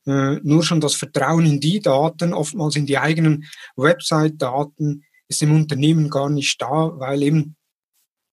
[0.08, 5.43] Äh, nur schon das Vertrauen in die Daten, oftmals in die eigenen Website Daten, ist
[5.43, 7.56] im Unternehmen gar nicht da, weil eben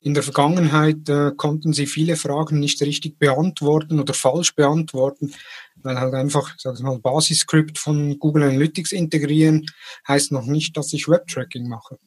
[0.00, 5.32] in der Vergangenheit äh, konnten sie viele Fragen nicht richtig beantworten oder falsch beantworten,
[5.76, 9.66] weil halt einfach, sag ich mal, Basisscript von Google Analytics integrieren
[10.06, 11.98] heißt noch nicht, dass ich Webtracking mache.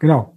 [0.00, 0.36] Genau,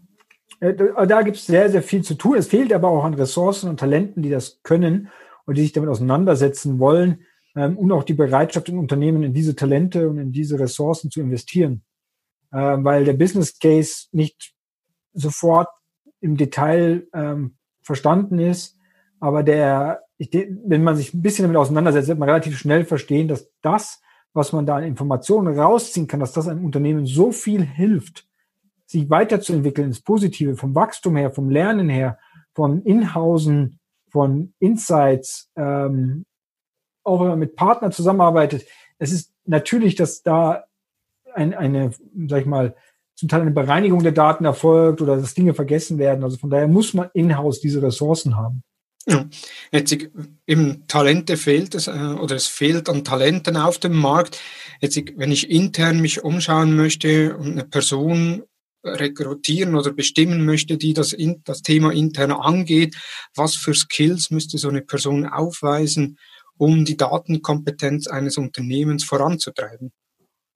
[0.59, 0.73] äh,
[1.07, 2.37] da gibt es sehr, sehr viel zu tun.
[2.37, 5.09] Es fehlt aber auch an Ressourcen und Talenten, die das können
[5.45, 9.55] und die sich damit auseinandersetzen wollen ähm, und auch die Bereitschaft in Unternehmen in diese
[9.55, 11.83] Talente und in diese Ressourcen zu investieren.
[12.53, 14.53] Ähm, weil der Business Case nicht
[15.13, 15.67] sofort
[16.21, 18.77] im Detail ähm, verstanden ist,
[19.19, 23.27] aber der, ich, wenn man sich ein bisschen damit auseinandersetzt, wird man relativ schnell verstehen,
[23.27, 24.01] dass das,
[24.33, 28.27] was man da an Informationen rausziehen kann, dass das einem Unternehmen so viel hilft,
[28.85, 32.19] sich weiterzuentwickeln ins Positive, vom Wachstum her, vom Lernen her,
[32.53, 36.25] von Inhausen, von Insights, ähm,
[37.03, 38.65] auch wenn man mit Partnern zusammenarbeitet.
[38.99, 40.65] Es ist natürlich, dass da
[41.33, 41.91] ein, eine,
[42.27, 42.75] sag ich mal,
[43.17, 46.23] zum Teil eine Bereinigung der Daten erfolgt oder dass Dinge vergessen werden.
[46.23, 48.63] Also von daher muss man in-house diese Ressourcen haben.
[49.09, 49.25] Ja,
[49.71, 49.95] jetzt
[50.45, 54.39] eben Talente fehlt es äh, oder es fehlt an Talenten auf dem Markt.
[54.81, 58.43] Jetzt, wenn ich intern mich umschauen möchte und eine Person
[58.83, 62.95] rekrutieren oder bestimmen möchte, die das, das Thema intern angeht,
[63.33, 66.17] was für Skills müsste so eine Person aufweisen,
[66.57, 69.91] um die Datenkompetenz eines Unternehmens voranzutreiben?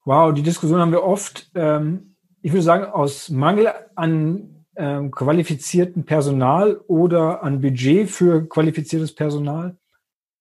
[0.04, 1.50] Wow, die Diskussion haben wir oft.
[1.56, 2.11] Ähm,
[2.42, 9.78] ich würde sagen, aus Mangel an ähm, qualifizierten Personal oder an Budget für qualifiziertes Personal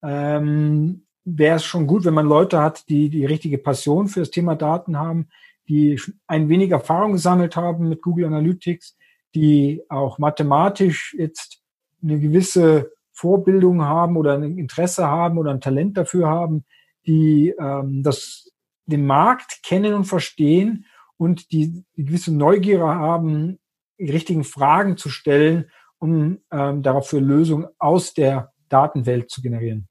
[0.01, 4.31] ähm, wäre es schon gut, wenn man Leute hat, die die richtige Passion für das
[4.31, 5.27] Thema Daten haben,
[5.67, 8.97] die ein wenig Erfahrung gesammelt haben mit Google Analytics,
[9.35, 11.61] die auch mathematisch jetzt
[12.01, 16.65] eine gewisse Vorbildung haben oder ein Interesse haben oder ein Talent dafür haben,
[17.05, 18.51] die ähm, das,
[18.85, 20.85] den Markt kennen und verstehen
[21.21, 23.59] und die, gewisse Neugier haben,
[23.99, 29.87] die richtigen Fragen zu stellen, um ähm, dafür Lösungen aus der Datenwelt zu generieren.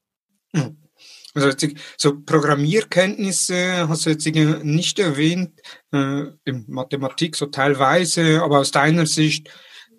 [1.32, 5.60] Also so Programmierkenntnisse hast du jetzt nicht erwähnt,
[5.92, 9.48] äh, in Mathematik so teilweise, aber aus deiner Sicht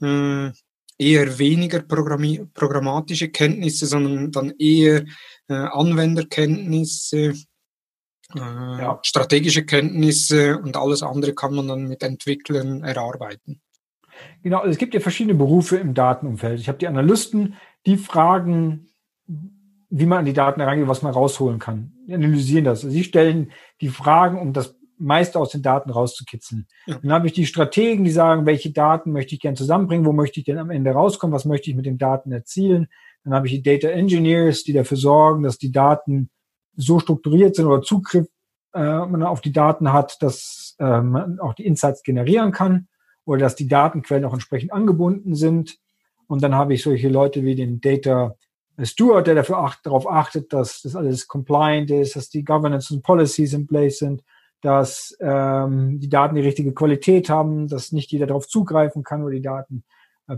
[0.01, 0.51] äh,
[0.97, 5.05] eher weniger programmatische Kenntnisse, sondern dann eher
[5.47, 7.35] äh, Anwenderkenntnisse,
[8.35, 8.99] äh, ja.
[9.03, 13.61] strategische Kenntnisse und alles andere kann man dann mit Entwicklern erarbeiten.
[14.43, 16.59] Genau, also es gibt ja verschiedene Berufe im Datenumfeld.
[16.59, 18.87] Ich habe die Analysten, die fragen,
[19.89, 21.93] wie man an die Daten herangeht, was man rausholen kann.
[22.07, 22.81] Die analysieren das.
[22.81, 26.67] Sie stellen die Fragen, um das meiste aus den Daten rauszukitzeln.
[26.85, 26.99] Ja.
[27.01, 30.39] Dann habe ich die Strategen, die sagen, welche Daten möchte ich gern zusammenbringen, wo möchte
[30.39, 32.87] ich denn am Ende rauskommen, was möchte ich mit den Daten erzielen.
[33.23, 36.29] Dann habe ich die Data Engineers, die dafür sorgen, dass die Daten
[36.75, 38.27] so strukturiert sind oder Zugriff
[38.73, 42.87] äh, man auf die Daten hat, dass äh, man auch die Insights generieren kann
[43.25, 45.77] oder dass die Datenquellen auch entsprechend angebunden sind.
[46.27, 48.35] Und dann habe ich solche Leute wie den Data
[48.81, 53.03] Steward, der dafür acht, darauf achtet, dass das alles compliant ist, dass die Governance und
[53.03, 54.23] Policies in place sind,
[54.61, 59.33] dass ähm, die Daten die richtige Qualität haben, dass nicht jeder darauf zugreifen kann oder
[59.33, 59.83] die Daten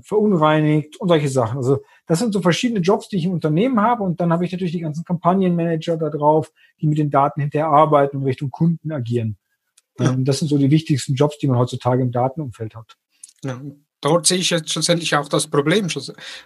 [0.01, 1.57] verunreinigt und solche Sachen.
[1.57, 4.51] Also das sind so verschiedene Jobs, die ich im Unternehmen habe und dann habe ich
[4.51, 6.51] natürlich die ganzen Kampagnenmanager da drauf,
[6.81, 9.37] die mit den Daten hinterher arbeiten und Richtung Kunden agieren.
[9.99, 10.11] Ja.
[10.11, 12.95] Ähm, das sind so die wichtigsten Jobs, die man heutzutage im Datenumfeld hat.
[13.43, 13.61] Ja,
[14.01, 15.87] dort sehe ich jetzt schlussendlich auch das Problem,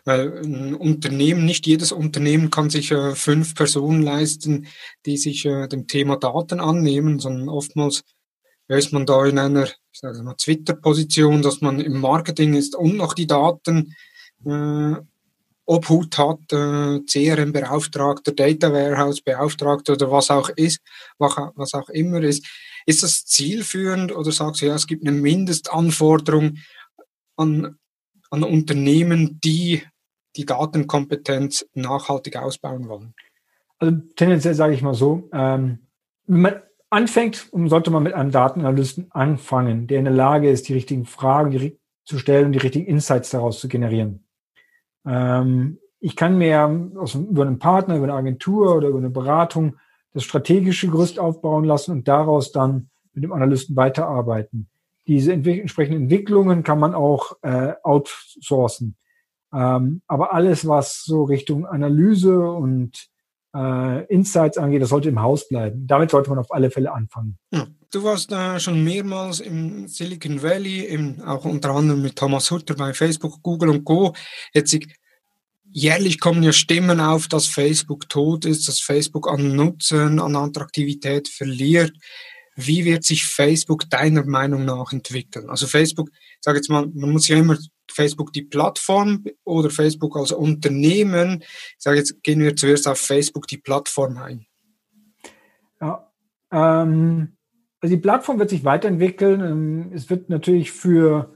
[0.06, 4.68] weil ein Unternehmen, nicht jedes Unternehmen kann sich äh, fünf Personen leisten,
[5.06, 8.04] die sich äh, dem Thema Daten annehmen, sondern oftmals
[8.76, 9.68] ist man da in einer,
[10.38, 13.96] Twitter-Position, dass man im Marketing ist und noch die Daten
[14.46, 14.96] äh,
[15.66, 20.82] Obhut hat, äh, CRM-Beauftragter, Data Warehouse-Beauftragter oder was auch ist,
[21.18, 22.46] was auch immer ist.
[22.86, 26.58] Ist das zielführend oder sagst du, ja, es gibt eine Mindestanforderung,
[27.38, 27.78] an,
[28.30, 29.84] an Unternehmen, die
[30.36, 33.14] die Datenkompetenz nachhaltig ausbauen wollen?
[33.80, 35.88] Also tendenziell sage ich mal so, ähm,
[36.26, 41.06] man anfängt, sollte man mit einem Datenanalysten anfangen, der in der Lage ist, die richtigen
[41.06, 41.74] Fragen
[42.04, 44.26] zu stellen und die richtigen Insights daraus zu generieren.
[45.06, 49.78] Ähm, ich kann mir aus, über einen Partner, über eine Agentur oder über eine Beratung
[50.14, 54.70] das strategische Gerüst aufbauen lassen und daraus dann mit dem Analysten weiterarbeiten.
[55.08, 58.96] Diese entwick entsprechenden Entwicklungen kann man auch äh, outsourcen.
[59.54, 63.10] Ähm, aber alles, was so Richtung Analyse und
[63.58, 65.88] äh, Insights angeht, das sollte im Haus bleiben.
[65.88, 67.38] Damit sollte man auf alle Fälle anfangen.
[67.52, 67.68] Ja.
[67.92, 72.76] Du warst äh, schon mehrmals im Silicon Valley, im, auch unter anderem mit Thomas Hutter
[72.76, 74.14] bei Facebook, Google und Co.
[74.54, 74.78] Jetzt
[75.72, 81.30] jährlich kommen ja Stimmen auf, dass Facebook tot ist, dass Facebook an Nutzen, an Attraktivität
[81.30, 81.94] verliert.
[82.56, 85.50] Wie wird sich Facebook deiner Meinung nach entwickeln?
[85.50, 87.58] Also Facebook, ich sage jetzt mal, man muss ja immer
[87.98, 91.40] Facebook die Plattform oder Facebook als Unternehmen.
[91.42, 94.46] Ich sage jetzt, gehen wir zuerst auf Facebook die Plattform ein.
[95.82, 96.12] Ja,
[96.52, 97.38] ähm,
[97.82, 99.42] also die Plattform wird sich weiterentwickeln.
[99.42, 101.34] Ähm, es wird natürlich für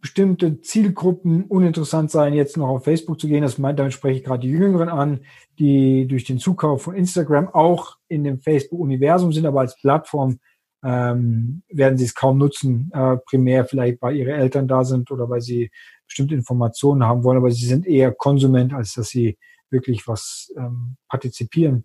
[0.00, 3.42] bestimmte Zielgruppen uninteressant sein, jetzt noch auf Facebook zu gehen.
[3.42, 5.20] Das meint, damit spreche ich gerade die Jüngeren an,
[5.58, 10.38] die durch den Zukauf von Instagram auch in dem Facebook-Universum sind, aber als Plattform
[10.84, 15.30] ähm, werden sie es kaum nutzen, äh, primär vielleicht, weil ihre Eltern da sind oder
[15.30, 15.70] weil sie
[16.06, 19.38] bestimmte Informationen haben wollen, aber sie sind eher Konsument, als dass sie
[19.70, 21.84] wirklich was ähm, partizipieren.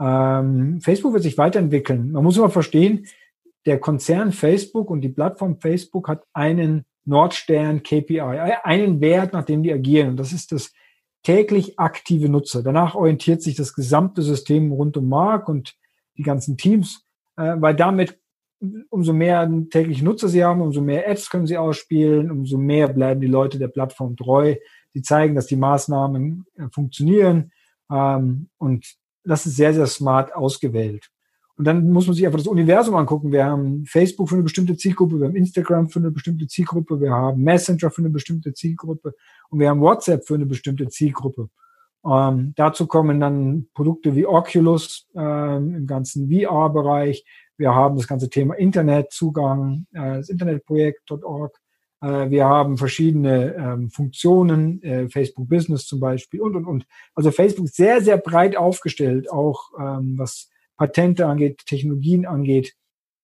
[0.00, 2.12] Ähm, Facebook wird sich weiterentwickeln.
[2.12, 3.06] Man muss immer verstehen,
[3.66, 9.62] der Konzern Facebook und die Plattform Facebook hat einen Nordstern KPI, einen Wert, nach dem
[9.62, 10.10] die agieren.
[10.10, 10.72] Und das ist das
[11.22, 12.62] täglich aktive Nutzer.
[12.62, 15.74] Danach orientiert sich das gesamte System rund um Mark und
[16.16, 17.04] die ganzen Teams,
[17.36, 18.18] äh, weil damit
[18.90, 23.20] umso mehr tägliche Nutzer sie haben, umso mehr Apps können sie ausspielen, umso mehr bleiben
[23.20, 24.56] die Leute der Plattform treu.
[24.92, 27.52] Sie zeigen, dass die Maßnahmen äh, funktionieren
[27.90, 28.86] ähm, und
[29.24, 31.10] das ist sehr, sehr smart ausgewählt.
[31.56, 33.32] Und dann muss man sich einfach das Universum angucken.
[33.32, 37.10] Wir haben Facebook für eine bestimmte Zielgruppe, wir haben Instagram für eine bestimmte Zielgruppe, wir
[37.10, 39.14] haben Messenger für eine bestimmte Zielgruppe
[39.50, 41.50] und wir haben WhatsApp für eine bestimmte Zielgruppe.
[42.04, 47.24] Ähm, dazu kommen dann Produkte wie Oculus ähm, im ganzen VR-Bereich.
[47.56, 51.60] Wir haben das ganze Thema Internetzugang, äh, das Internetprojekt.org.
[52.00, 56.86] Äh, wir haben verschiedene ähm, Funktionen, äh, Facebook Business zum Beispiel und, und, und.
[57.14, 62.74] Also Facebook ist sehr, sehr breit aufgestellt, auch ähm, was Patente angeht, Technologien angeht.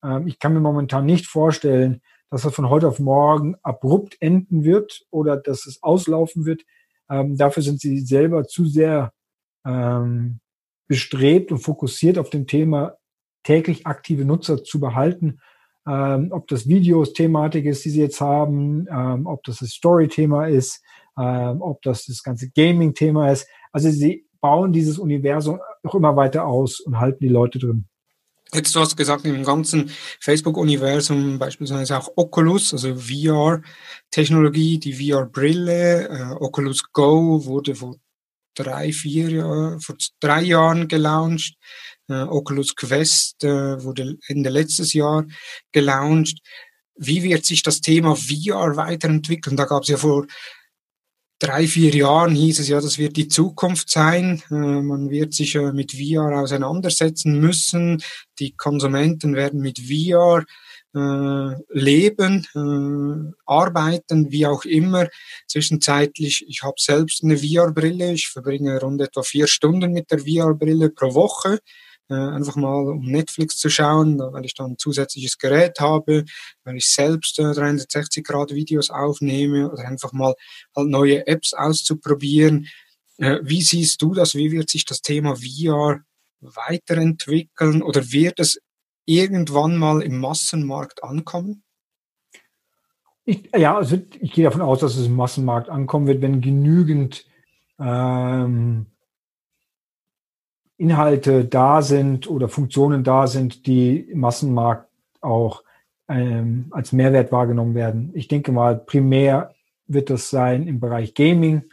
[0.05, 4.65] Ähm, ich kann mir momentan nicht vorstellen, dass das von heute auf morgen abrupt enden
[4.65, 6.63] wird oder dass es auslaufen wird.
[7.11, 9.13] Ähm, dafür sind sie selber zu sehr
[9.67, 10.41] ähm,
[10.89, 12.97] bestrebt und fokussiert auf dem Thema
[13.43, 15.41] täglich aktive Nutzer zu behalten.
[15.87, 20.49] Ähm, ob das Videos Thematik ist, die sie jetzt haben, ähm, ob das das Story-Thema
[20.49, 20.83] ist,
[21.17, 23.49] ähm, ob das das ganze Gaming-Thema ist.
[23.73, 27.87] Also sie bauen dieses Universum noch immer weiter aus und halten die Leute drin.
[28.55, 36.35] Jetzt du hast gesagt, im ganzen Facebook-Universum beispielsweise auch Oculus, also VR-Technologie, die VR-Brille, äh,
[36.39, 37.97] Oculus Go wurde vor
[38.55, 41.57] drei, vier Jahren, vor drei Jahren gelauncht.
[42.09, 45.27] Äh, Oculus Quest äh, wurde Ende letztes Jahr
[45.73, 46.39] gelauncht.
[46.95, 49.57] Wie wird sich das Thema VR weiterentwickeln?
[49.57, 50.27] Da gab es ja vor
[51.39, 54.43] drei, vier Jahren hieß es ja, das wird die Zukunft sein.
[54.51, 58.03] Äh, man wird sich äh, mit VR auseinandersetzen müssen.
[58.39, 60.45] Die Konsumenten werden mit VR
[60.95, 62.47] äh, leben,
[63.45, 65.09] arbeiten, wie auch immer.
[65.47, 68.13] Zwischenzeitlich, ich habe selbst eine VR-Brille.
[68.13, 71.59] Ich verbringe rund etwa vier Stunden mit der VR-Brille pro Woche
[72.09, 76.25] äh, einfach mal um Netflix zu schauen, weil ich dann ein zusätzliches Gerät habe,
[76.65, 80.35] weil ich selbst äh, 360 Grad Videos aufnehme oder einfach mal
[80.75, 82.69] halt neue Apps auszuprobieren.
[83.19, 84.35] Äh, wie siehst du das?
[84.35, 86.01] Wie wird sich das Thema VR
[86.41, 88.61] weiterentwickeln oder wird es
[89.05, 91.63] irgendwann mal im Massenmarkt ankommen?
[93.25, 97.25] Ich, ja, also ich gehe davon aus, dass es im Massenmarkt ankommen wird, wenn genügend
[97.81, 98.87] ähm,
[100.79, 104.89] Inhalte da sind oder Funktionen da sind, die im Massenmarkt
[105.21, 105.63] auch
[106.09, 108.11] ähm, als Mehrwert wahrgenommen werden.
[108.15, 109.55] Ich denke mal, primär
[109.87, 111.65] wird das sein im Bereich Gaming.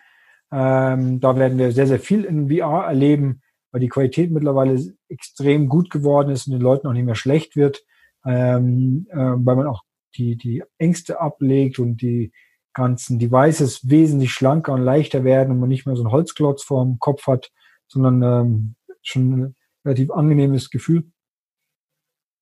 [0.52, 5.68] Ähm, da werden wir sehr, sehr viel in VR erleben, weil die Qualität mittlerweile extrem
[5.68, 7.84] gut geworden ist und den Leuten auch nicht mehr schlecht wird,
[8.26, 9.82] ähm, äh, weil man auch
[10.16, 12.32] die, die Ängste ablegt und die
[12.74, 16.98] ganzen Devices wesentlich schlanker und leichter werden und man nicht mehr so einen Holzklotz vorm
[17.00, 17.52] Kopf hat,
[17.88, 21.12] sondern ähm, schon ein relativ angenehmes Gefühl.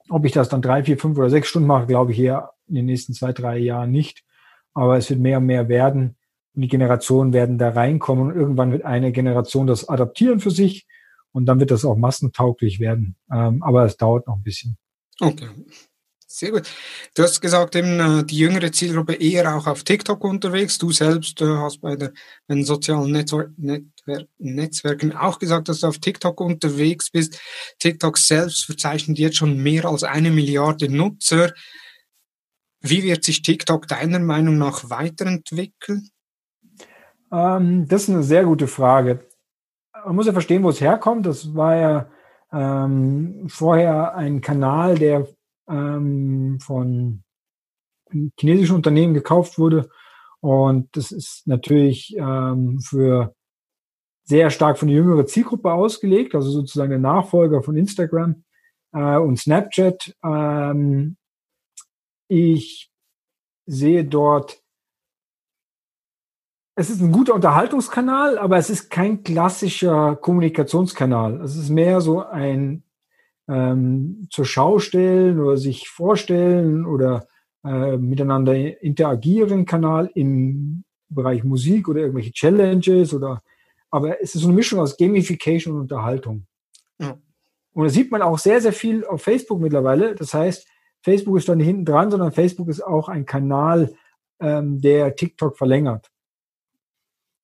[0.09, 2.75] Ob ich das dann drei, vier, fünf oder sechs Stunden mache, glaube ich eher in
[2.75, 4.23] den nächsten zwei, drei Jahren nicht.
[4.73, 6.17] Aber es wird mehr und mehr werden
[6.53, 10.87] und die Generationen werden da reinkommen und irgendwann wird eine Generation das adaptieren für sich
[11.31, 13.15] und dann wird das auch massentauglich werden.
[13.31, 14.77] Ähm, aber es dauert noch ein bisschen.
[15.19, 15.47] Okay.
[16.33, 16.63] Sehr gut.
[17.13, 20.77] Du hast gesagt, eben äh, die jüngere Zielgruppe eher auch auf TikTok unterwegs.
[20.77, 22.13] Du selbst äh, hast bei, der,
[22.47, 27.37] bei den sozialen Netzwer Netzwer Netzwerken auch gesagt, dass du auf TikTok unterwegs bist.
[27.79, 31.51] TikTok selbst verzeichnet jetzt schon mehr als eine Milliarde Nutzer.
[32.79, 36.11] Wie wird sich TikTok deiner Meinung nach weiterentwickeln?
[37.29, 39.27] Ähm, das ist eine sehr gute Frage.
[40.05, 41.25] Man muss ja verstehen, wo es herkommt.
[41.25, 42.09] Das war ja
[42.53, 45.27] ähm, vorher ein Kanal, der
[45.69, 47.23] ähm, von
[48.39, 49.89] chinesischen Unternehmen gekauft wurde.
[50.41, 53.35] Und das ist natürlich ähm, für
[54.23, 58.43] sehr stark von der jüngeren Zielgruppe ausgelegt, also sozusagen der Nachfolger von Instagram
[58.93, 60.15] äh, und Snapchat.
[60.23, 61.17] Ähm,
[62.27, 62.91] ich
[63.65, 64.61] sehe dort,
[66.75, 71.41] es ist ein guter Unterhaltungskanal, aber es ist kein klassischer Kommunikationskanal.
[71.41, 72.83] Es ist mehr so ein
[73.47, 77.27] ähm, zur Schau stellen oder sich vorstellen oder
[77.63, 83.41] äh, miteinander interagieren Kanal im Bereich Musik oder irgendwelche Challenges oder
[83.91, 86.47] aber es ist so eine Mischung aus Gamification und Unterhaltung.
[86.97, 87.17] Ja.
[87.73, 90.15] Und das sieht man auch sehr, sehr viel auf Facebook mittlerweile.
[90.15, 90.65] Das heißt,
[91.01, 93.93] Facebook ist doch nicht hinten dran, sondern Facebook ist auch ein Kanal,
[94.39, 96.09] ähm, der TikTok verlängert.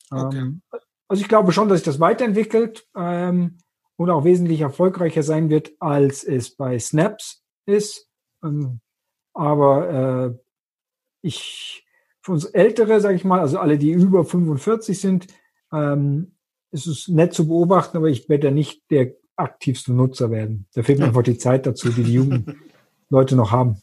[0.09, 0.37] Okay.
[0.37, 0.61] Ähm,
[1.07, 2.87] also ich glaube schon, dass sich das weiterentwickelt.
[2.95, 3.57] Ähm,
[3.97, 8.07] und auch wesentlich erfolgreicher sein wird, als es bei Snaps ist.
[8.43, 8.79] Ähm,
[9.33, 10.39] aber äh,
[11.21, 11.85] ich,
[12.21, 15.27] für uns Ältere, sage ich mal, also alle, die über 45 sind,
[15.73, 16.35] ähm,
[16.71, 20.67] ist es nett zu beobachten, aber ich werde nicht der aktivste Nutzer werden.
[20.73, 22.59] Da fehlt mir einfach die Zeit dazu, die die jungen
[23.09, 23.81] Leute noch haben.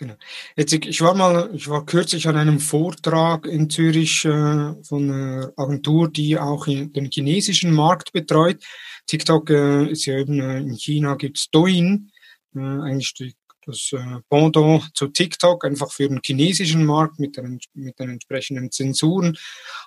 [0.00, 0.14] Genau.
[0.56, 5.52] Jetzt, ich war mal, ich war kürzlich an einem Vortrag in Zürich äh, von einer
[5.58, 8.64] Agentur, die auch den chinesischen Markt betreut.
[9.06, 12.10] TikTok äh, ist ja eben äh, in China gibt's Douyin
[12.56, 13.34] äh, eigentlich die,
[13.66, 18.70] das äh, Pendant zu TikTok, einfach für den chinesischen Markt mit den, mit den entsprechenden
[18.70, 19.36] Zensuren.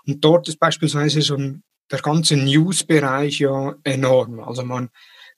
[0.06, 4.42] Und dort ist beispielsweise schon der ganze News-Bereich ja enorm.
[4.42, 4.92] Also man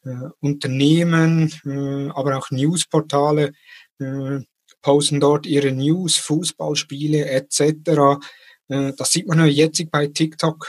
[0.03, 3.53] äh, Unternehmen, äh, aber auch Newsportale
[3.99, 4.39] äh,
[4.85, 8.21] posten dort ihre News, Fußballspiele etc.
[8.67, 10.67] Äh, das sieht man ja jetzt bei TikTok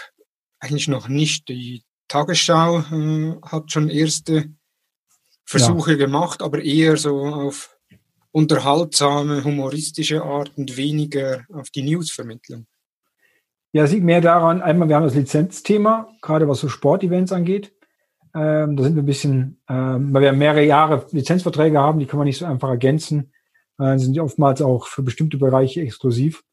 [0.58, 1.50] eigentlich noch nicht.
[1.50, 4.46] Die Tagesschau äh, hat schon erste
[5.44, 5.96] Versuche ja.
[5.98, 7.76] gemacht, aber eher so auf
[8.32, 12.66] unterhaltsame, humoristische Art und weniger auf die Newsvermittlung.
[13.72, 17.74] Ja, es liegt mehr daran, einmal, wir haben das Lizenzthema, gerade was so Sportevents angeht.
[18.34, 22.18] Ähm, da sind wir ein bisschen, ähm, weil wir mehrere Jahre Lizenzverträge haben, die kann
[22.18, 23.32] man nicht so einfach ergänzen.
[23.79, 26.45] Äh, sind oftmals auch für bestimmte Bereiche exklusiv.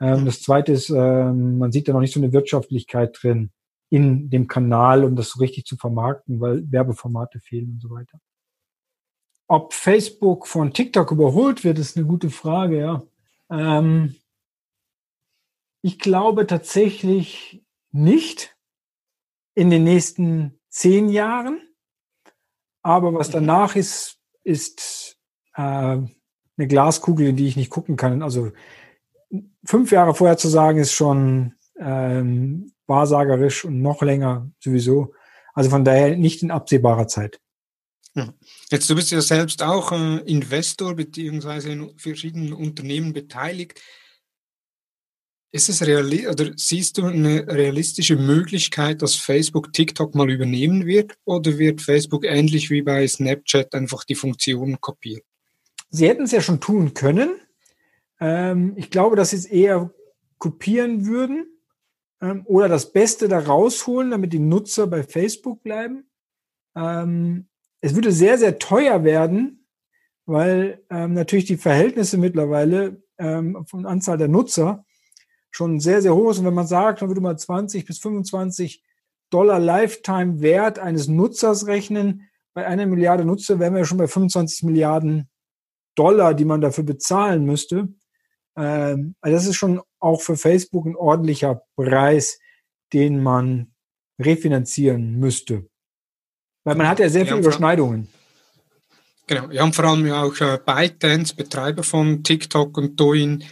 [0.00, 3.52] Ähm, das zweite ist, ähm, man sieht da noch nicht so eine Wirtschaftlichkeit drin
[3.90, 8.18] in dem Kanal, um das so richtig zu vermarkten, weil Werbeformate fehlen und so weiter.
[9.46, 13.02] Ob Facebook von TikTok überholt wird, ist eine gute Frage, ja.
[13.50, 14.16] Ähm,
[15.82, 17.62] ich glaube tatsächlich
[17.92, 18.56] nicht
[19.54, 21.60] in den nächsten zehn Jahren.
[22.82, 25.18] Aber was danach ist, ist
[25.54, 25.98] äh,
[26.56, 28.22] eine Glaskugel, in die ich nicht gucken kann.
[28.22, 28.52] Also
[29.64, 35.14] fünf Jahre vorher zu sagen, ist schon ähm, wahrsagerisch und noch länger sowieso.
[35.54, 37.40] Also von daher nicht in absehbarer Zeit.
[38.70, 43.80] Jetzt, du bist ja selbst auch äh, Investor beziehungsweise in verschiedenen Unternehmen beteiligt.
[45.52, 51.14] Ist es reali oder siehst du eine realistische Möglichkeit, dass Facebook TikTok mal übernehmen wird?
[51.24, 55.22] Oder wird Facebook ähnlich wie bei Snapchat einfach die Funktionen kopieren?
[55.90, 57.36] Sie hätten es ja schon tun können.
[58.20, 59.90] Ähm, ich glaube, dass sie es eher
[60.38, 61.46] kopieren würden
[62.20, 66.10] ähm, oder das Beste da rausholen, damit die Nutzer bei Facebook bleiben.
[66.76, 67.48] Ähm,
[67.80, 69.66] es würde sehr, sehr teuer werden,
[70.26, 74.84] weil ähm, natürlich die Verhältnisse mittlerweile ähm, von Anzahl der Nutzer
[75.50, 76.38] schon sehr, sehr hoch ist.
[76.38, 78.82] Und wenn man sagt, man würde mal 20 bis 25
[79.30, 84.62] Dollar Lifetime Wert eines Nutzers rechnen, bei einer Milliarde Nutzer wären wir schon bei 25
[84.62, 85.28] Milliarden
[85.94, 87.88] Dollar, die man dafür bezahlen müsste.
[88.56, 92.38] Ähm, also das ist schon auch für Facebook ein ordentlicher Preis,
[92.92, 93.74] den man
[94.18, 95.66] refinanzieren müsste.
[96.64, 98.08] Weil man hat ja sehr viele Überschneidungen.
[99.26, 103.44] Genau, wir haben vor allem ja auch äh, ByteDance, Betreiber von TikTok und Douyin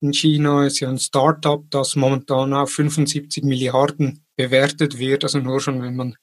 [0.00, 5.22] in China, ist ja ein Startup, das momentan auf 75 Milliarden bewertet wird.
[5.22, 6.16] Also nur schon, wenn man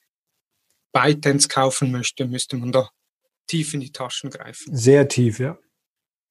[0.92, 2.90] ByteDance kaufen möchte, müsste man da
[3.50, 4.76] tief in die Taschen greifen.
[4.76, 5.58] Sehr tief, ja.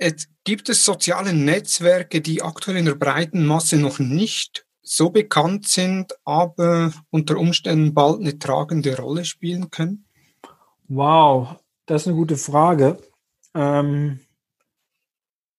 [0.00, 5.68] Jetzt gibt es soziale Netzwerke, die aktuell in der breiten Masse noch nicht so bekannt
[5.68, 10.06] sind, aber unter Umständen bald eine tragende Rolle spielen können?
[10.88, 11.56] Wow,
[11.86, 12.98] das ist eine gute Frage.
[13.54, 14.20] Ähm,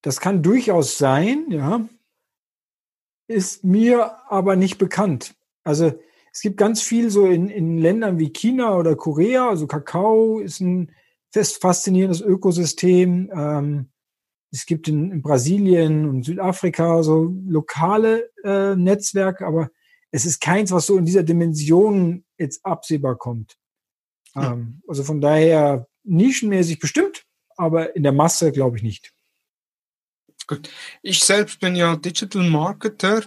[0.01, 1.87] das kann durchaus sein, ja,
[3.27, 5.35] ist mir aber nicht bekannt.
[5.63, 5.93] Also
[6.31, 10.61] es gibt ganz viel so in, in Ländern wie China oder Korea, also Kakao ist
[10.61, 10.91] ein
[11.33, 13.31] faszinierendes Ökosystem.
[13.33, 13.89] Ähm,
[14.51, 19.69] es gibt in, in, Brasilien und Südafrika so lokale äh, Netzwerke, aber
[20.11, 23.57] es ist keins, was so in dieser Dimension jetzt absehbar kommt.
[24.35, 24.53] Ja.
[24.53, 27.25] Ähm, also von daher nischenmäßig bestimmt,
[27.57, 29.13] aber in der Masse glaube ich nicht.
[30.47, 30.69] Gut.
[31.03, 33.23] Ich selbst bin ja Digital Marketer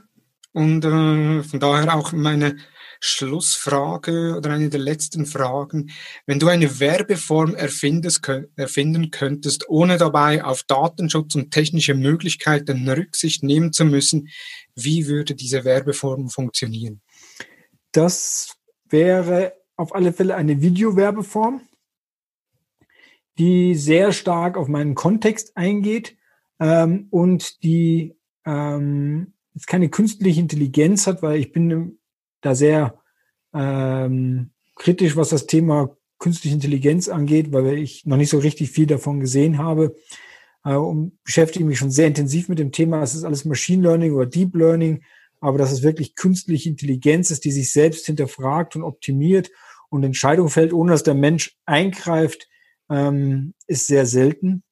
[0.52, 2.56] und äh, von daher auch meine
[3.04, 5.90] Schlussfrage oder eine der letzten Fragen.
[6.24, 13.72] Wenn du eine Werbeform erfinden könntest, ohne dabei auf Datenschutz und technische Möglichkeiten Rücksicht nehmen
[13.72, 14.28] zu müssen,
[14.76, 17.02] wie würde diese Werbeform funktionieren?
[17.90, 18.56] Das
[18.88, 21.60] wäre auf alle Fälle eine Videowerbeform,
[23.36, 26.16] die sehr stark auf meinen Kontext eingeht
[26.60, 28.14] ähm, und die
[28.46, 31.98] ähm, jetzt keine künstliche Intelligenz hat, weil ich bin
[32.42, 32.98] da sehr
[33.54, 38.86] ähm, kritisch, was das Thema künstliche Intelligenz angeht, weil ich noch nicht so richtig viel
[38.86, 39.96] davon gesehen habe
[40.64, 43.02] äh, und beschäftige mich schon sehr intensiv mit dem Thema.
[43.02, 45.02] Es ist alles Machine Learning oder Deep Learning,
[45.40, 49.50] aber dass es wirklich künstliche Intelligenz ist, die sich selbst hinterfragt und optimiert
[49.88, 52.48] und Entscheidungen fällt, ohne dass der Mensch eingreift,
[52.88, 54.62] ähm, ist sehr selten.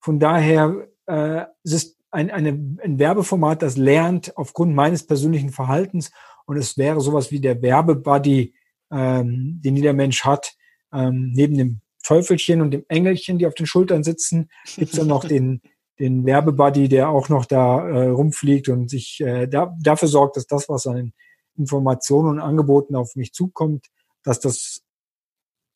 [0.00, 6.10] Von daher äh, es ist ein, eine, ein Werbeformat, das lernt aufgrund meines persönlichen Verhaltens
[6.48, 8.54] und es wäre sowas wie der Werbebuddy,
[8.90, 10.54] ähm, den jeder Mensch hat.
[10.90, 15.08] Ähm, neben dem Teufelchen und dem Engelchen, die auf den Schultern sitzen, gibt es dann
[15.08, 15.60] noch den,
[15.98, 20.46] den Werbebuddy, der auch noch da äh, rumfliegt und sich äh, da, dafür sorgt, dass
[20.46, 21.12] das, was an
[21.58, 23.88] Informationen und Angeboten auf mich zukommt,
[24.22, 24.80] dass das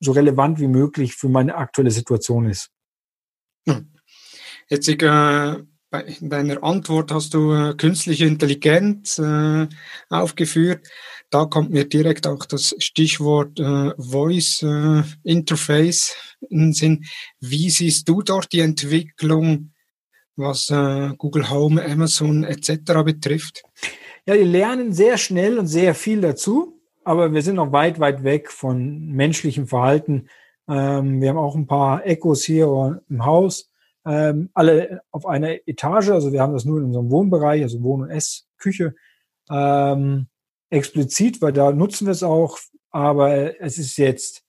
[0.00, 2.70] so relevant wie möglich für meine aktuelle Situation ist.
[3.68, 3.92] Hm.
[4.70, 5.62] Jetzt äh,
[6.00, 9.66] in deiner Antwort hast du äh, künstliche Intelligenz äh,
[10.08, 10.88] aufgeführt.
[11.30, 16.14] Da kommt mir direkt auch das Stichwort äh, Voice äh, Interface
[16.48, 17.04] in den Sinn.
[17.40, 19.72] Wie siehst du dort die Entwicklung,
[20.36, 23.02] was äh, Google Home, Amazon etc.
[23.04, 23.62] betrifft?
[24.26, 28.24] Ja, die lernen sehr schnell und sehr viel dazu, aber wir sind noch weit, weit
[28.24, 30.28] weg von menschlichem Verhalten.
[30.68, 33.71] Ähm, wir haben auch ein paar Echos hier im Haus
[34.04, 36.10] ähm, alle auf einer Etage.
[36.10, 38.94] Also wir haben das nur in unserem Wohnbereich, also Wohn- und Essküche,
[39.50, 40.26] ähm,
[40.70, 42.58] explizit, weil da nutzen wir es auch.
[42.90, 44.42] Aber es ist jetzt,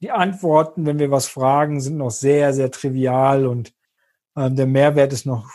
[0.00, 3.72] die Antworten, wenn wir was fragen, sind noch sehr, sehr trivial und
[4.36, 5.48] ähm, der Mehrwert ist noch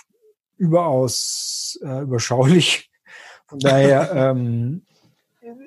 [0.57, 2.89] überaus äh, überschaulich.
[3.47, 4.85] Von daher, ähm,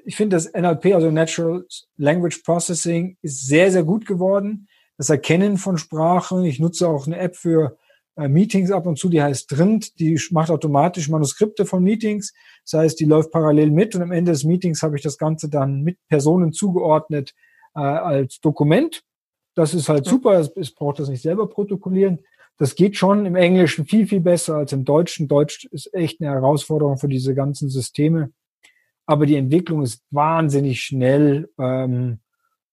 [0.05, 1.65] ich finde das NLP, also Natural
[1.97, 4.69] Language Processing, ist sehr, sehr gut geworden
[5.01, 6.45] das Erkennen von Sprachen.
[6.45, 7.79] Ich nutze auch eine App für
[8.17, 12.35] äh, Meetings ab und zu, die heißt Drind, die macht automatisch Manuskripte von Meetings.
[12.71, 15.49] Das heißt, die läuft parallel mit und am Ende des Meetings habe ich das Ganze
[15.49, 17.33] dann mit Personen zugeordnet
[17.75, 19.01] äh, als Dokument.
[19.55, 22.19] Das ist halt super, es braucht das nicht selber protokollieren.
[22.59, 25.29] Das geht schon im Englischen viel, viel besser als im Deutschen.
[25.29, 28.33] Deutsch ist echt eine Herausforderung für diese ganzen Systeme.
[29.07, 31.49] Aber die Entwicklung ist wahnsinnig schnell.
[31.59, 32.19] Ähm,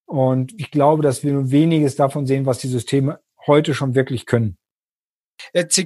[0.08, 4.26] und ich glaube, dass wir nur weniges davon sehen, was die Systeme heute schon wirklich
[4.26, 4.58] können.
[5.54, 5.78] Jetzt,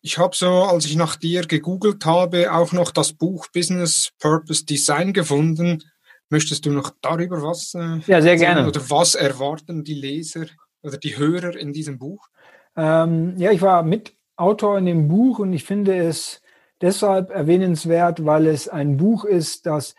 [0.00, 4.64] ich habe so, als ich nach dir gegoogelt habe, auch noch das Buch Business Purpose
[4.64, 5.82] Design gefunden.
[6.30, 7.74] Möchtest du noch darüber was?
[7.74, 8.66] Äh, ja, sehr gerne.
[8.66, 10.46] Oder was erwarten die Leser
[10.82, 12.28] oder die Hörer in diesem Buch?
[12.76, 16.40] Ähm, ja, ich war Mitautor in dem Buch und ich finde es
[16.80, 19.94] deshalb erwähnenswert, weil es ein Buch ist, das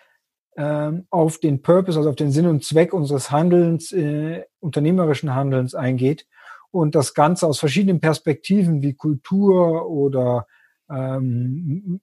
[1.09, 6.27] auf den Purpose, also auf den Sinn und Zweck unseres Handelns, äh, unternehmerischen Handelns eingeht
[6.71, 10.47] und das Ganze aus verschiedenen Perspektiven wie Kultur oder
[10.89, 12.01] ähm,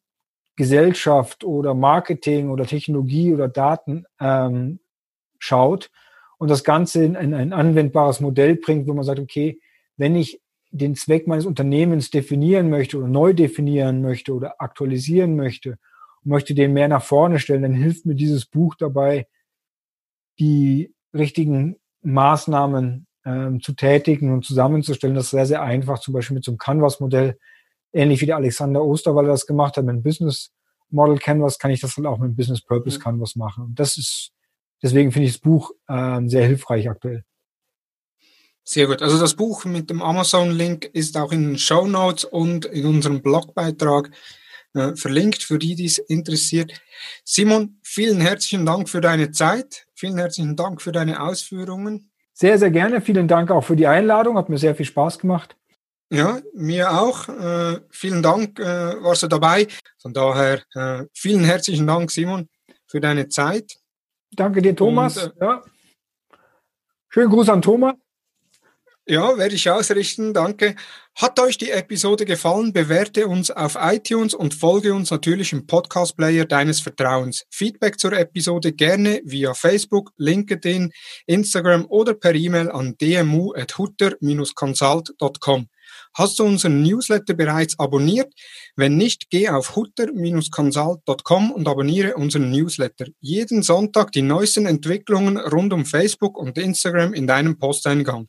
[0.56, 4.80] Gesellschaft oder Marketing oder Technologie oder Daten ähm,
[5.38, 5.90] schaut
[6.38, 9.60] und das Ganze in, in ein anwendbares Modell bringt, wo man sagt, okay,
[9.96, 10.40] wenn ich
[10.70, 15.78] den Zweck meines Unternehmens definieren möchte oder neu definieren möchte oder aktualisieren möchte
[16.22, 19.26] möchte den mehr nach vorne stellen, dann hilft mir dieses Buch dabei,
[20.38, 25.14] die richtigen Maßnahmen ähm, zu tätigen und zusammenzustellen.
[25.14, 27.38] Das ist sehr, sehr einfach, zum Beispiel mit so einem Canvas-Modell,
[27.92, 30.52] ähnlich wie der Alexander Osterwalder das gemacht hat mit einem Business
[30.90, 33.02] Model Canvas, kann ich das dann auch mit einem Business Purpose mhm.
[33.02, 33.64] Canvas machen.
[33.64, 34.32] Und das ist,
[34.82, 37.24] deswegen finde ich das Buch ähm, sehr hilfreich aktuell.
[38.64, 39.02] Sehr gut.
[39.02, 43.22] Also das Buch mit dem Amazon-Link ist auch in den Show Notes und in unserem
[43.22, 44.10] Blogbeitrag
[44.74, 46.72] äh, verlinkt, für die, die es interessiert.
[47.24, 49.86] Simon, vielen herzlichen Dank für deine Zeit.
[49.94, 52.10] Vielen herzlichen Dank für deine Ausführungen.
[52.32, 53.00] Sehr, sehr gerne.
[53.00, 54.36] Vielen Dank auch für die Einladung.
[54.38, 55.56] Hat mir sehr viel Spaß gemacht.
[56.12, 57.28] Ja, mir auch.
[57.28, 59.68] Äh, vielen Dank, äh, warst du dabei.
[60.00, 62.48] Von daher äh, vielen herzlichen Dank, Simon,
[62.86, 63.76] für deine Zeit.
[64.32, 65.24] Danke dir, Thomas.
[65.24, 65.62] Und, äh, ja.
[67.08, 67.94] Schönen Gruß an Thomas.
[69.10, 70.76] Ja, werde ich ausrichten, danke.
[71.16, 76.44] Hat euch die Episode gefallen, bewerte uns auf iTunes und folge uns natürlich im Podcast-Player
[76.44, 77.44] deines Vertrauens.
[77.50, 80.92] Feedback zur Episode gerne via Facebook, LinkedIn,
[81.26, 85.66] Instagram oder per E-Mail an dmu.hutter-consult.com.
[86.14, 88.32] Hast du unseren Newsletter bereits abonniert?
[88.76, 93.06] Wenn nicht, geh auf hutter-consult.com und abonniere unseren Newsletter.
[93.18, 98.28] Jeden Sonntag die neuesten Entwicklungen rund um Facebook und Instagram in deinem Posteingang.